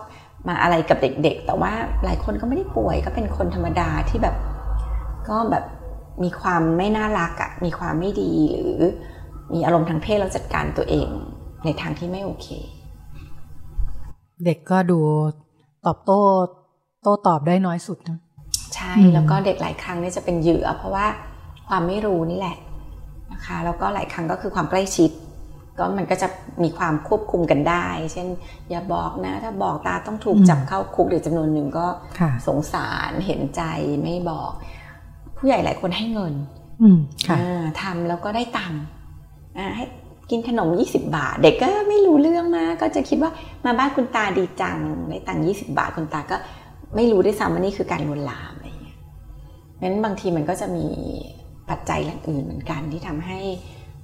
[0.48, 1.72] มาอะไรกับเด็กๆ แต่ว่า
[2.04, 4.36] หลายคนก็ไม่ได้ป่วยก็เป็นคนธรรมดาที่แบบ
[5.28, 5.64] ก็แบบ
[6.22, 8.80] มีความไม่น่ารักอะมีความไม่ดีหรือ
[9.52, 11.08] มีอารมณ์ทางเพศแล้วจัดการตัวเอง
[11.64, 12.46] ในทางที่ไม่โอเค
[14.44, 14.98] เด็กก็ดู
[15.86, 16.20] ตอบโต้
[17.02, 18.18] โต้ตอบได้น้อยสุดนะ
[18.74, 21.06] ใช่แล้วก็เด็กหลายครั้งนี่จะเป็นเหยื่อ เพราะว่า
[21.68, 22.56] ความไม่รู้นี่แหละ
[23.32, 25.10] นะคะแล้วก็หลายครั้งก็คือความใกล้ชิด
[25.78, 26.28] ก็มันก็จะ
[26.62, 28.26] มีความควบคุมกันได้ เช่น
[28.70, 31.86] อย่าบอกนะ ถ้าบอกตาต้องถูกจับเข้าคุกเดี๋ยวจำนวนหนึ่งก็
[32.46, 33.62] สงสารเห็นใจ
[34.02, 34.50] ไม่บอก
[35.36, 36.34] ผู้ใหญ่หลายคนให้เงิน
[37.80, 38.82] ทำแล้วก็ได้ตังค์
[39.76, 39.84] ให้
[40.30, 43.30] กินขนม 20 บาท เด็กก็ไม่รู้เรื่องมากก็จะคิดว่า
[43.64, 44.76] มาบ้านคุณตาดีจัง
[45.08, 46.36] ได้ตังค์20 บาทคุณตาก็
[46.96, 48.98] ไม่รู้ได้ซ้ำว่านี่คือการลวนลามอะไรอย่างเงี้ย
[49.82, 50.86] งั้นบางทีมันก็จะมี
[51.70, 53.38] ปัจจัยอื่นเหมือนกันที่ทำให้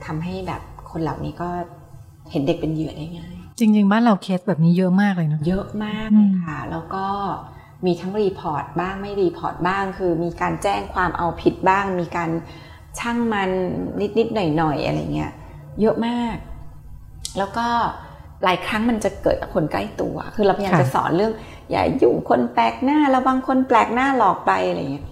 [0.06, 1.48] ทำให้แบบคนเหล่านี้ก็
[2.30, 7.06] เห็นเด็กเป็นเหยื่อได้ง่ายจริงๆบ้านเราเคสแบบนี้เยอะมากเลยนะเยอะมากเลยค่ะ แล้วก็
[7.86, 12.30] มีทั้ง report บ้างไม่ report บ้าง คือมีการแจ้งความเอาผิดบ้าง มีการ
[12.98, 13.50] ช่างมัน
[14.18, 15.32] นิดๆหน่อยๆอะไรเงี้ย
[15.80, 16.36] เยอะมาก
[17.38, 17.66] แล้วก็
[18.44, 21.32] หลายครั้งมันจะเกิดกับคนใกล้ตัว คือเราพยายามจะสอนเรื่อง
[21.70, 25.06] อย่ายุ่งคนแปลกหน้าระวังคนแปลกหน้าหลอกไปอะไรเงี้ย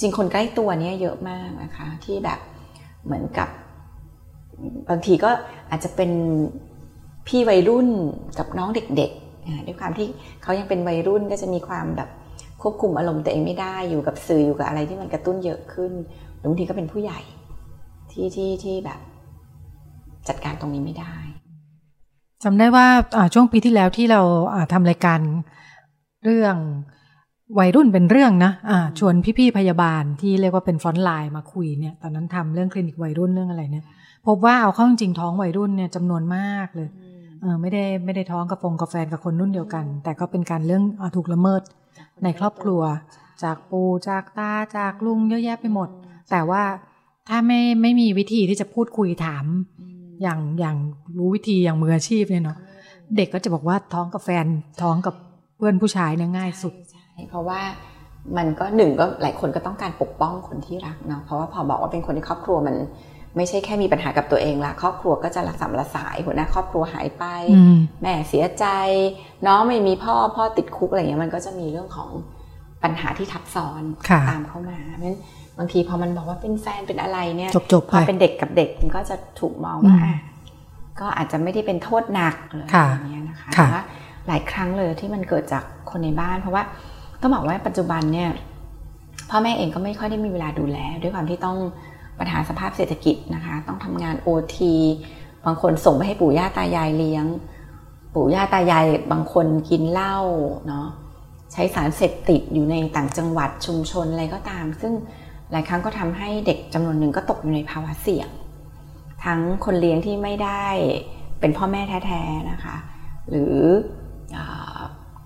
[0.00, 2.38] จริงคนใกล้ตัวเนี้ยเยอะมากนะคะ ที่แบบ
[3.04, 3.48] เหมือนกับ
[4.88, 5.30] บางทีก็
[5.70, 6.10] อาจจะเป็น
[7.26, 7.88] พี่วัยรุ่น
[8.38, 10.06] กับน้องเด็กๆด้วยความที่
[10.42, 12.08] เขายังเป็นวัยรุ่นก็จะมีความแบบ
[12.62, 15.92] ควบคุมอารมณ์ตัวเองไม่ได้อยู่กับสื่ออยู่กับอะไรที่มันกระตุ้นเยอะขึ้น
[16.42, 17.20] บางทีก็เป็นผู้ใหญ่
[18.12, 19.00] ที่ที่ที่แบบ
[20.28, 21.14] จัดการตรงนี้ไม่ได้
[22.44, 22.86] จำได้ว่า
[23.34, 24.20] ช่วงปีที่แล้วที่เรา
[24.72, 25.20] ทำรายการ
[26.24, 26.56] เรื่อง
[27.58, 33.84] วัยรุ่นเป็นเรื่องนะะชวนพี่ๆพยาบาลที่เรียกว่าเป็นฟอนต์ไลน์มาคุยเนี่ยตอนนั้นทำเรื่องคลินิกวัยรุ่นเรื่องอะไรเนี่ย
[34.26, 36.88] พบว่าเอาเข้าจริงท้องวัยรุ่นเนี่ยจำนวนมากเลย
[37.40, 41.62] เออไม่ได้ไม่ได้ท้องกับฟงกับแฟนกับคนรุ่นเดียวกัน แต่ก็เป็นการเรื่องอถูกละเมิด
[42.24, 42.82] ในครอบครัว
[43.42, 45.88] จากปูจากตาจากลุงเยอะแยะไปหมด
[46.30, 46.62] แต่ว่า
[47.28, 49.44] ถ้าไม่ไม่มีวิธีที่จะพูดคุยถาม
[50.22, 50.76] อย่างอย่าง
[51.18, 52.58] รู้วิธีอย่างมืออาชีพเนี่ยเนาะ
[53.16, 54.46] เด็กก็จะบอกว่าท้องกับแฟน
[54.82, 55.14] ท้องกับ
[55.56, 56.74] เพื่อนผู้ชายเนี่ยง่ายสุด
[57.30, 57.60] เพราะว่า
[58.36, 62.76] มันก็หนึ่งก็หลายคนก็ต้องการปกป้องคนที่รักเนาะเพราะว่าพอบอกว่าเป็นคนในครอบครัวมัน
[63.36, 67.24] ไม่ใช่แค่มีปัญหากับตัวเองละครอบครัวก็จะระสำระสายหัวหน้าครอบครัวหายไป
[68.02, 68.66] แม่เสียใจ
[69.46, 72.10] น้องไม่มีพ่อพ่อติดคุกอะไรเงี้ยมันก็จะมีเรื่องของ
[72.82, 73.82] ปัญหาที่ทับซ้อน
[74.30, 75.16] ตามเข้ามาเพราะฉะนั้น
[75.58, 77.50] บางทีพอมันบอกว่าเป็นแฟนเป็นอะไรเนี่ย
[77.92, 79.96] พอเป็นเด็กกับเด็กมันก็จะถูกมองว่า
[81.00, 83.82] ก็อาจจะไม่ได้เป็นโทษหนักอะไรอย่างเงี้ยนะคะแต่ว่า
[84.26, 86.62] หลายครั้งเลยที่มันเกิดจากคนในบ้าน เพราะว่า
[87.20, 88.30] ต้องบอกว่าปัจจุบันเนี่ย
[89.30, 91.56] พ่อแม่เองก็ไม่ค่อยได้มีเวลาดูแล ด้วยความที่ต้อง
[92.18, 94.74] ปัญหาสภาพเศรษฐกิจนะคะ ต้องทำงานโอที
[95.46, 97.26] บางคนส่งไปให้ปู่ย่าตายายเลี้ยง
[98.14, 100.16] ปู่ย่าตายายบางคนกินเหล้า
[100.68, 100.86] เนาะ
[101.52, 104.92] ใช้สารเสพติดอยู่ในต่างจังหวัดชุมชนอะไรก็ตาม ซึ่ง
[105.52, 108.28] หลายครั้งก็ทำให้เด็กจำนวนหนึ่งก็ตกอยู่ในภาวะเสี่ยง
[109.24, 110.64] ทั้งคนเลี้ยงที่ไม่ได้
[111.40, 112.76] เป็นพ่อแม่แท้ๆนะคะ
[113.30, 113.56] หรือ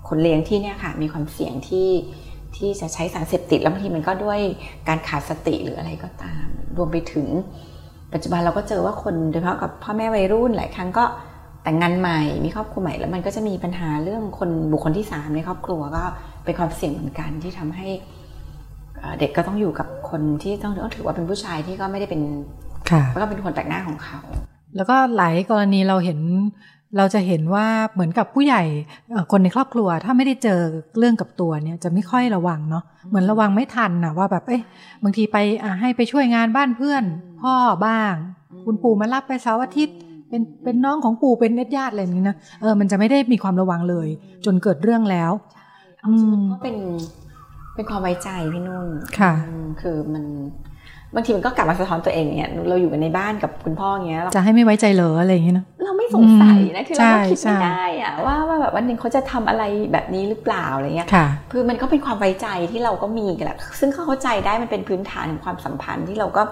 [0.09, 1.91] คนเลี้ยงที่เนี่ยค่ะมีความเสี่ยงที่
[2.57, 4.41] ที่จะใช้สารเสพติดแล้วบางทีมันก็ด้วย
[4.89, 6.47] การขาดสติหรืออะไรก็ตาม
[6.77, 7.27] รวมไปถึง
[8.13, 11.05] ปัจจุบันเราก็เจอว่าคนโดยเฉพาะกับพ่อแม่วัยรุ่นหลายครั้งก็
[11.63, 16.05] แต่งงานใหม่มีครอบครัวใหม่แล้วมันก็จะมีปัญหาเรื่องคนบุคคลที่สามในครอบครัวก็
[16.45, 17.89] เป็นความเสี่ยงเหมือนกันที่ทำให้
[19.19, 22.21] เด็กก็ต้องอยู่กับคนที่ต้องถือว่าเป็นผู้ชายที่ก็ไม่ได้เป็น
[22.91, 24.19] ค่ะก็เป็นคนแปลกหน้าของเขา
[24.77, 26.19] แล้วก็หลายกรณีเราเห็น
[26.97, 28.63] เราจะเห็นว่าเหมือนกับผู้ใหญ่
[29.33, 30.61] คนในครอบครัว ถ้าไม่ได้เจอ
[30.99, 34.63] เรื่องกับตัวเนี่ยจะไม่ค่อยระวังเนาะเหมือนระวังไม่ทันนะว่าแบบเอ๊ะ
[35.03, 35.37] บางทีไป
[35.81, 37.05] ให้ไปช่วยงานบ้านเพื่อน
[37.43, 37.55] พ่อ
[37.87, 38.13] บ้าง
[38.65, 39.97] คุณปู่มารับไปเสาร์อาทิตย์
[40.29, 44.09] เป็นเป็นน้องของปู่เป็นเน็ตญาติอะไรอย่างนี้นะเออมันจะไม่ได้มีความระวังเลย
[44.45, 45.33] จนเกิดเรื่องแล้ว
[46.07, 46.77] อืมก็เป็น
[47.79, 49.33] เป็นความไว้ใจพี่นุ่นค่ะ
[49.81, 50.25] คือมัน
[51.15, 59.63] บางทีมันก็กลับมาสะท้อนตัวเองเนี่ยเราอยู่กันในบ้านกับคุณพ่อเงี้ยจะให้ไม่ไว้ใจเหรออะไรอย่างเงี้ยนะเราไม่สงสัยนะคือเราก็คิดไม่ได้อะว่าว่าแบบวันหนึ่งเขาจะทำอะไร
[59.93, 61.09] แบบนี้หรือเปล่าอะไรเงี้ย
[61.53, 66.43] คือมันก็เป็นความไว้ใจที่เราก็มีกันแหละซึ่งเขาเข้าใจได้มันเป็นพื้นฐานของความสัมพันธ์ที่เราก็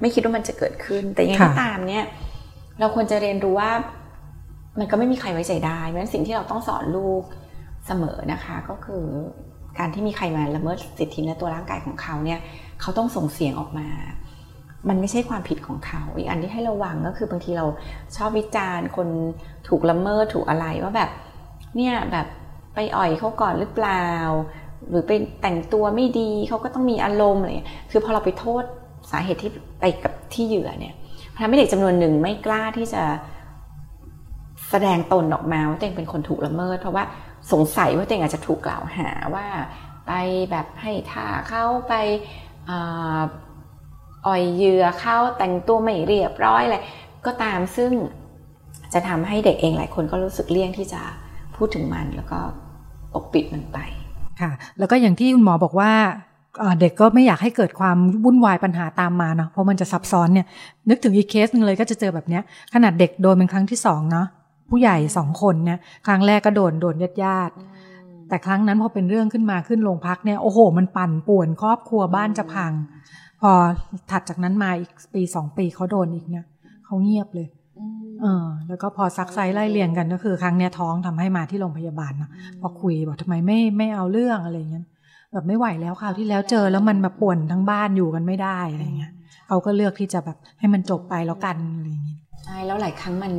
[0.00, 2.04] ไม่คิดว่ามันจะเกิดขึ้น แต่ยังไงก็ตามเนี่ย
[2.80, 3.70] เราควรจะเรียนรู้ว่า
[4.78, 7.22] มันก็ไม่มีใครไว้ใจได้เพราะฉะนั้นสิ่งที่เราต้องสอนลูก
[7.86, 9.04] เสมอนะคะ ก็คือ
[9.78, 12.40] การที่มีใครมาละเมิดสิทธิในตัวร่างกายของเขาเนี่ย
[12.80, 13.88] เขาต้องส่งเสียงออกมา
[14.88, 17.66] มันไม่ใช่ความผิดของเขา อีกอันที่ให้ระวังก็คือบางทีเรา
[18.16, 19.08] ชอบวิจารณ์คน
[19.68, 21.10] ถูกละเมิดถูกอะไรว่าแบบ
[21.76, 22.26] เนี่ยแบบ
[22.74, 24.08] ไปอ่อยเขาก่อนหรือเปล่า
[24.88, 25.12] หรือไป
[25.42, 27.50] แต่งตัวไม่ดีเขาก็ต้องมีอารมณ์อะไร
[27.90, 28.64] คือพอเราไปโทษ
[29.10, 29.50] สาเหตุที่
[29.80, 30.94] ไปกับที่เหยื่อเนี่ย
[31.42, 33.02] ทำให้เด็กจำนวนหนึ่งไม่กล้าที่จะ
[34.70, 37.04] แสดงตนออกมาว่าตัวเองเป็นคนถูกละเมิด เพราะว่า
[37.52, 39.46] สงสัยว่าตัวเองอาจจะถูกกล่าวหาว่า
[40.06, 40.12] ไป
[40.50, 41.94] แบบให้ท่าเข้าไป
[44.26, 46.78] อ่อยเยื่อเข้าแต่งตัวไม่เรียบร้อยอะไร
[47.26, 47.92] ก็ตามซึ่ง
[48.92, 51.02] จะทำให้เด็กเองหลายคนก็รู้สึกเลี่ยงที่จะ
[51.56, 52.38] พูดถึงมันแล้วก็
[53.12, 53.78] ปกปิดมันไป
[54.40, 55.92] ค่ะ แล้วก็อย่างที่คุณหมอบอกว่า
[56.80, 60.46] เด็กก็ไม่อยากให้เกิดความวุ่นวายปัญหาตามมาเนาะเพราะมันจะซับซ้อนเนี่ย
[60.88, 62.42] นึกถึงอีกเคสหนึ่งเลยก็จะเจอแบบเนี้ย
[62.74, 64.26] ขนาดเด็กโดนเป็นครั้งที่สองเนาะ
[64.70, 67.54] ผู้ใหญ่สองคนเนี่ยครั้งแรกก็โดนโดนญาติญาติ
[68.28, 72.72] แต่ครั้งนั้นพอเป็นเรื่องขึ้นมาขึ้นโรงพักเนี่ยโอ้โห มันปั่นป่วนครอบครัวบ้านจะพัง
[73.40, 73.50] พอ
[74.10, 76.44] ถัดจากนั้นมาอีกปีสองปีเขาโดนอีกเนี่ย
[76.84, 77.48] เขาเงียบเลย
[78.22, 84.84] เออแล้วก็พอซักไซไล่เลียงกันก็คือ ครั้งเนี้ยท้องทำให้มาที่โรงพยาบาลนะพอคุยบอกทำไมไม่ไม่เอาเรื่องอะไรเงี้ย
[85.32, 89.12] แบบไม่ไหวแล้วคราวที่แล้วเจอแล้วมันแบบป่วนทั้งบ้านอยู่กันไม่ได้อะไรเงี้ย
[89.48, 93.32] เขาก็เลือกที่จะแบบให้มันจบไปแล้วกันอะไรเงี้ยใช่แล้วหลายครั้งมัน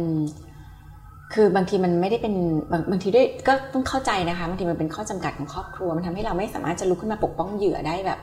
[1.36, 2.34] คือบางทีมันไม่ได้เป็น
[2.72, 8.20] บางบางทีด้วยก็ต้องเข้าใจนะคะบางทีมันเป็นข้อจำกัดของครอบครัวมันทำให้เราไม่สามารถจะลุกขึ้นมาปกป้องเหยื่อได้แบบ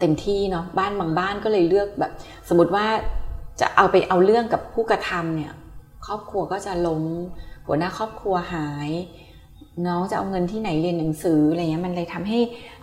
[0.00, 2.12] เต็มที่เนาะบ้านบางบ้านก็เลยเลือกแบบ
[2.48, 2.86] สมมติว่า
[3.60, 5.52] จะเอาไปเอาเรื่องกับผู้กระทำเนี่ย
[6.06, 7.02] ครอบครัวก็จะล้ม
[7.66, 8.90] หัวหน้าครอบครัวหาย
[9.86, 12.38] น้องจะเอาเงินที่ไหนเรียนหนังสืออะไรเงี้ยมันเลยทำให้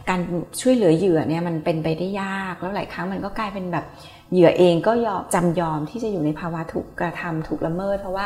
[0.10, 0.20] การ
[0.62, 3.86] ช่วยเหลือเหยื่อเนี่ยมันเป็นไปได้ยากแล้วหลายครั้งมันก็กลายเป็นแบบ
[4.32, 8.26] เหยื่อเองก็ยอมจำยอมที่จะอยู่ในภาวะถูกกระทำถูกละเมิด เพราะว่า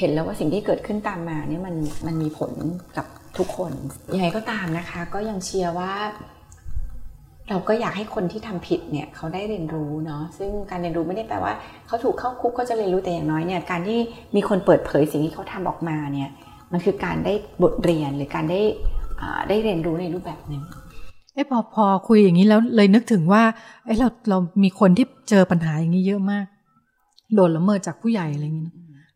[0.00, 1.74] เห็นแล้วว่าสิ่งที่เกิดขึ้นตามมาเนี่ยมัน
[2.06, 2.52] มันมีผล
[2.96, 3.06] กับ
[3.38, 3.72] ทุกคน
[4.14, 5.92] ยังไงก็ตามนะคะ ก็ยังเชียร์ว่า
[7.48, 11.52] เราก็อยากให้คนที่ทำผิดเนี่ยเขาได้เรียนรู้เนาะซึ่งการเรียนรู้ไม่ได้แปลว่า
[11.86, 13.98] เขาถูกเข้าคุกเขาจะเรียนรู้แต่อย่างน้อยเนี่ยการที่
[14.36, 16.30] มีคนเปิดเผยสิ่งที่เขาทำออกมาเนี่ย
[16.72, 18.60] มันคือการได้บทเรียนหรือการได้
[19.48, 20.62] ได้เรียนรู้ในรูปแบบหนึ่ง
[21.34, 23.42] เอ้พอพอคุยอย่างนี้แล้วเลยนึกถึงว่า
[23.84, 26.46] เอ้เราเรามีคนที่เจอปัญหาอย่างนี้เยอะมาก
[27.34, 28.72] โดนละเมิดจากผู้ใหญ่อะไรอย่างนี้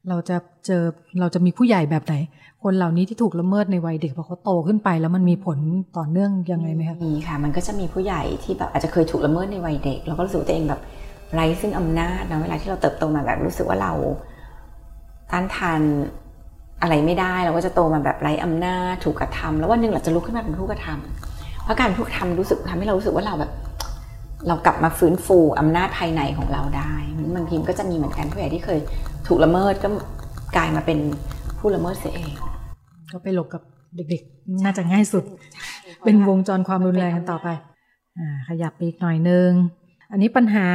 [0.08, 0.36] เราจะ
[0.66, 0.82] เจอ
[1.20, 2.14] เราจะมีผู้ใหญ่แบบไหน
[2.62, 5.58] คนเหล่านี้ที่ถูกละเมิดในวัยเด็กพอเขาโตขึ้นไป แล้วมันมีผล
[5.96, 10.80] ต่อเนื่องยังไงไหมคะมีค่ะ มันก็จะมีผู้ใหญ่ที่แบบอาจจะเคยถูกละเมิดในวัยเด็กเราก็รู้สึกตัวเองแบบ
[11.34, 13.92] ไร้ซึ่งอำนาจนะเวลาที่เราเติบโตมาแบบรู้สึกว่าเรา
[15.32, 15.80] ต้านทาน
[16.82, 23.52] อะไรไม่ได้เราก็จะโตมาแบบไร้อำนาจถูกกระทำแล้ววันหนึ่งเราจะลุกขึ้นมาเป็นผู้กระทำเพราะการผู้กระทำรู้สึกทำให้เรารู้สึกว่าเราแบบ
[24.48, 26.92] เรากลับมาฟื้นฟูอำนาจภายในของเราได้
[27.36, 28.78] บางทีก็จะมีเหมือนกันผู้ใหญ่ที่เคย
[29.26, 29.88] ถูกละเมิดก็
[30.56, 30.98] กลายมาเป็น
[31.58, 32.32] ผู้ละเมิดเสียเอง
[33.12, 33.62] ก็ไปหลบกับ
[33.96, 35.24] เด็กๆ น่าจะง่ายสุด
[36.04, 37.48] เป็นวงจรความรุนแรงกันต่อไป
[38.18, 39.50] อ่าขยับไปอีกหน่อยนึง
[40.12, 40.68] อันนี้ปัญหา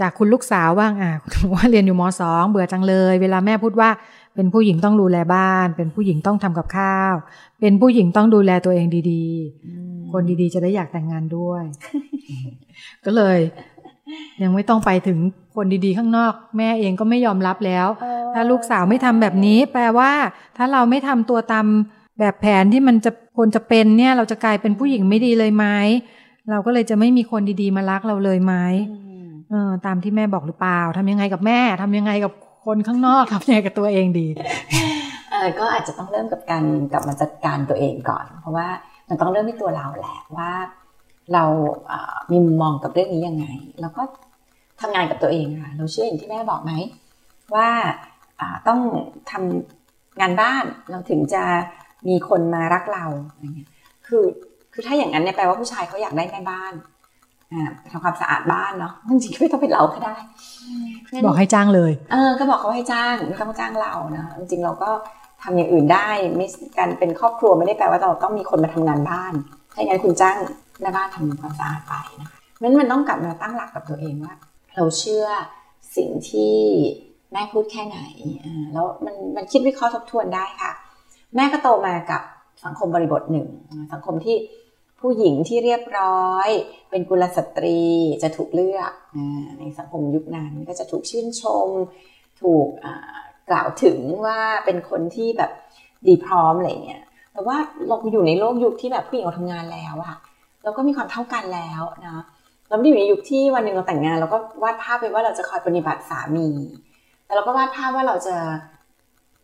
[0.00, 1.12] จากคุณลูกสาวบ้างอ่า
[1.52, 3.90] ว่าเรียนอยู่มสองเบื่อจังเลย เวลาแม่พูดว่า
[4.34, 7.14] เป็นผู้หญิงต้องดูแลบ้าน เป็นผู้หญิงต้องทำกับข้าว
[7.60, 11.64] เป็นผู้หญิงต้องดูแลตัวเองดีๆ คนดีๆ จะได้อยากแต่งงานด้วย
[13.04, 13.38] ก็เลย
[14.42, 15.18] ยังไม่ต้องไปถึง
[15.54, 17.86] คนดีๆข้างนอก แม่เองก็ไม่ยอมรับแล้ว
[18.34, 20.12] ถ้าลูกสาวไม่ทำแบบนี้ แปลว่า
[20.56, 21.66] ถ้าเราไม่ทำตัวตาม
[22.18, 25.66] แบบแผนที่มันจะควรจะเป็นเนี่ย เราจะกลายเป็นผู้หญิงไม่ดีเลยไหม
[26.50, 28.54] เราก็เลยจะไม่มีคนดีๆมารักเราเลยไหม
[29.50, 32.32] เออตามที่แม่บอกหรือเปล่าทำยังไงกับแม่ทำยังไงกับ
[32.66, 34.26] คนข้างนอกทำยังไงกับตัวเองดี
[35.30, 38.66] เออก็อาจจะต้องเริ่มกับการกลับมาจัดการตัวเองก่อน เพราะว่า
[39.08, 40.50] มันต้องเริ่มที่ตัวเราแหละว่า
[41.34, 41.44] เรา
[42.30, 43.46] มีมุมมองกับเรื่องนี้ยังไง
[43.80, 44.02] แล้วก็
[44.80, 46.72] ทำงานกับตัวเองค่ะ เราเชื่ออย่างที่แม่บอกไหม
[47.54, 47.68] ว่า
[48.68, 48.80] ต้อง
[49.30, 51.42] ทำงานบ้านเราถึงจะ
[52.08, 53.70] มีคนมารักเราอะไรเงี้ย
[54.06, 54.24] คือ
[54.72, 56.72] คือถ้าอย่างนั้นเนี่ยแปลว่าผู้ชายเขาอยากได้แม่บ้าน
[57.90, 60.16] ทำความสะอาดบ้านเนาะจริงๆไม่ต้องเป็นเราก็ได้
[61.26, 64.90] บอกให้จ้างเลย เออ ก็บอกเขาให้จ้างไม่ต้องจ้างเรานะจริงๆเราก็
[65.42, 66.46] ทำอย่างอื่นได้ไม่
[66.78, 69.32] การเป็นครอบครัวไม่ได้แปลว่าเราต้องมีคนมาทำงานบ้าน
[69.74, 70.36] ถ้าอย่างนั้นคุณจ้าง
[70.80, 74.34] แม่บ้านทำความสะอาดไปนะคะนั้นมันต้องกลับมาตั้งหลักกับตัวเองว่า
[74.76, 75.26] เราเชื่อ
[75.96, 76.56] สิ่งที่
[77.32, 77.98] แม่พูดแค่ไหน
[78.72, 80.72] แล้วมันมันคิดวิเคราะห์ทบทวนได้ค่ะ
[81.36, 82.22] แม่ก็โตมากับ
[82.64, 83.48] สังคมบริบทหนึ่ง
[83.92, 84.36] สังคมที่
[85.00, 86.48] ผู้หญิงที่เรียบร้อย
[86.90, 87.80] เป็นกุลสตรี
[88.22, 88.92] จะถูกเลือก
[89.58, 91.68] ในสังคมยุคนั้นก็จะถูกชื่นชม
[92.42, 92.68] ถูก
[93.50, 95.50] กล่าวถึงว่าเป็นคนที่แบบ
[96.06, 97.02] ดีพร้อมอะไรเงี้ย
[97.32, 97.56] แต่ว่า
[97.86, 100.16] เราอยู่ในโลกยุคที่แบบผู้หญิงเราทำงานแล้วอะ
[100.66, 102.24] เราก็มีความเท่ากันแล้วนะ
[102.68, 106.48] เราไม่ได้อยู่ในยุคที่วันหนึ่งเราแต่งงานเราก็วาดภาพไปว่าเราจะคอยปฏิบัติสามี
[107.26, 108.36] แต่เราก็วาดภาพว่าเราจะ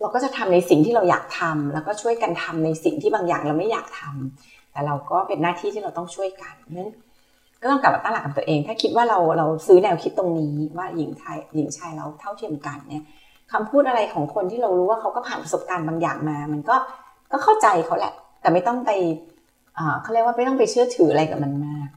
[0.01, 6.91] เราก็จะทำในสิ่งที่เราอยากทำแล้วก็ช่วยกันทำในสิ่งที่บางอย่างเราไม่อยากทำแต่เราก็เป็นหน้าที่ที่เราต้องช่วยกันนั้น
[7.63, 13.05] ก็ต้องกลับมาตั้งหลักกับตัวเอง ถ้าคิดว่าเราเราซื้อแนวคิดตรงนี้ว่าหญิงไทยหญิงชายเราเท่าเทียมกันเนี่ย
[13.53, 16.77] คำพูดอะไรของคนที่เรารู้ว่าเขาก็ผ่านประสบการณ์บางอย่างมา มันก็
[17.33, 18.91] ก็เข้าใจเขาแหละ แต่ไม่ต้องไป
[20.03, 21.89] เขาเรียกว่าไม่ต้องไปเชื่อถืออะไรกับมันมาก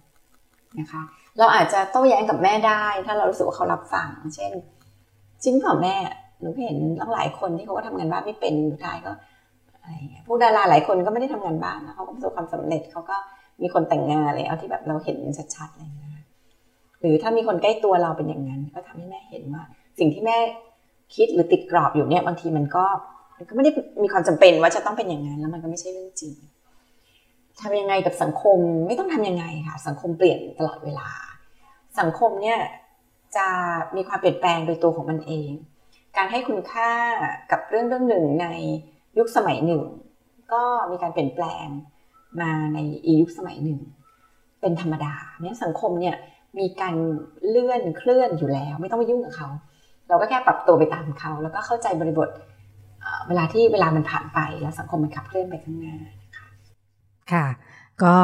[0.80, 1.02] นะคะ
[1.40, 4.52] เราอาจจะโต้แย้งกับแม่ได้ ถ้าเรารู้สึกว่าเขารับฟัง เช่น
[5.44, 5.96] จริงเปล่าแม่
[6.42, 9.12] หนูเห็นตั้งหลายคนที่เขาก็ทำงานบ้านไม่เป็นสุดท้ายก็
[9.74, 9.96] อะไร
[10.28, 13.18] ผู้ดาราหลายคนก็ไม่ได้ทำงานบ้านนะเขาก็ประสบความสำเร็จเขาก็
[13.62, 15.18] มีคนแต่งงานอะไรเอาที่แบบเราเห็น
[15.56, 16.12] ชัดๆอะไรอย่างเงี้ย
[17.02, 19.64] หรือถ้ามีคนใกล้ตัวเราเป็นอย่างนั้น ก็ทำให้แม่เห็นว่า
[20.00, 20.38] สิ่งที่แม่
[21.16, 22.86] คิดหรือติดกรอบอยู่เนี่ยบางทีมันก็
[23.38, 23.72] มันก็ไม่ได้
[24.04, 26.34] มีความจำเป็นว่าจะต้องเป็นอย่างนั้นแล้วมันก็ไม่ใช่เรื่องจริง
[27.62, 31.10] ทำยังไงกับสังคมไม่ต้องทํำยังไงค่ะ สังคมเปลี่ยนตลอดเวลา
[32.00, 32.60] สังคมเนี่ย
[33.38, 33.48] จะ
[33.96, 35.50] มีความเปลี่ยนแปลงโดยตัวของมันเอง
[36.18, 36.90] การให้คุณค่า
[37.52, 38.48] กับเรื่องเรื่องหนึ่งใน
[39.18, 39.82] ยุคสมัยหนึ่ง
[40.54, 41.68] ก็มีการเปลี่ยนแปลง
[42.42, 43.80] มาในอียุคสมัยหนึ่ง
[44.62, 46.16] เป็นธรรมดาเนี่ยสังคมเนี่ย
[46.60, 46.96] มีการ
[47.48, 49.50] เลื่อนเคลื่อนอยู่แล้ว ไม่ต้องไปยุ่งกับเขา
[50.10, 52.30] เราก็แค่ปรับตัวไปตามเขา แล้วก็เข้าใจบริบท
[53.28, 56.08] เวลาที่เวลามันผ่านไปแล้วสังคมมันขับเคลื่อนไปข้างหน้าน
[57.32, 57.46] คะค่ะ
[58.04, 58.16] ก็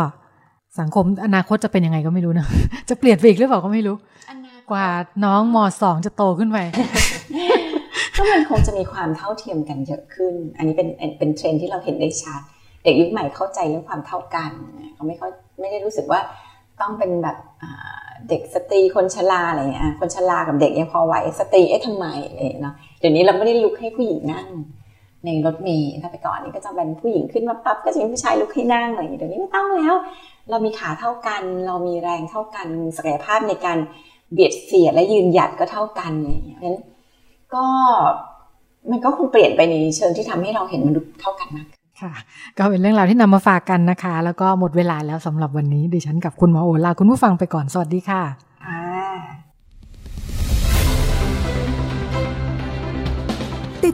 [0.80, 2.48] สังคมอนาคตจะเป็นยังไงก็ไม่รู้นะ
[2.90, 3.96] จะเปลี่ยนไปอีกหรือเปล่าก็ไม่รู้
[4.72, 4.88] กว่า
[5.26, 6.58] น้องมสองจะโตขึ้นไป
[8.16, 10.88] ก็มันคงจะมีความเท่าเทียมกันเยอะขึ้น อันนี้เป็น
[11.20, 12.42] เป็นเทรนด์ที่เราเห็นได้ชัด
[12.84, 14.52] เด็กยุคใหม่เข้าใจเรื่องความเท่ากัน
[14.94, 16.20] เขาไม่ค่อยไม่ได้รู้สึกว่า
[16.82, 17.38] ต้องเป็นแบบ
[18.30, 22.06] เด็กสตรีคนชราอะไรเงี้ยคนชรากับเด็กยังพอไหวสตรีเอ๊ะทำไม
[22.62, 24.48] เนาะเดี๋ยวนี้เราไม่ได้ลุกให้ผู้หญิงนั่ง
[25.26, 29.94] ในรถเมล์ถ้าไปก่อนนี้ก็จะเป็นผู้หญิงขึ้นมาปั๊บก็จะมีผู้ชายลุกให้นั่งอะไรอย่างเงี้ยเดี๋ยวนี้ไม่ต้องแล้ว
[30.50, 32.68] เรามีขาเท่ากัน เรามีแรงเท่ากัน
[32.98, 33.78] ศักยภาพในการ
[34.34, 36.78] เบียดเสียดและยืนหยัดก็เท่ากันอย่างเงี้ยนั้น
[37.54, 37.66] ก็
[38.92, 41.68] มันก็คงเปลี่ยนไปในเชิงที่ทำให้เราเห็นมนุษย์เท่ากันมาก
[42.02, 42.14] ค่ะ
[42.58, 48.51] ก็เป็นเรื่องราวที่นำมาฝากกันนะคะ แล้วก็หมดเวลาแล้วสำหรับวันนี้ดิฉันกับคุณหมอโอลาคุณผู้ฟังไปก่อนสวัสดีค่ะ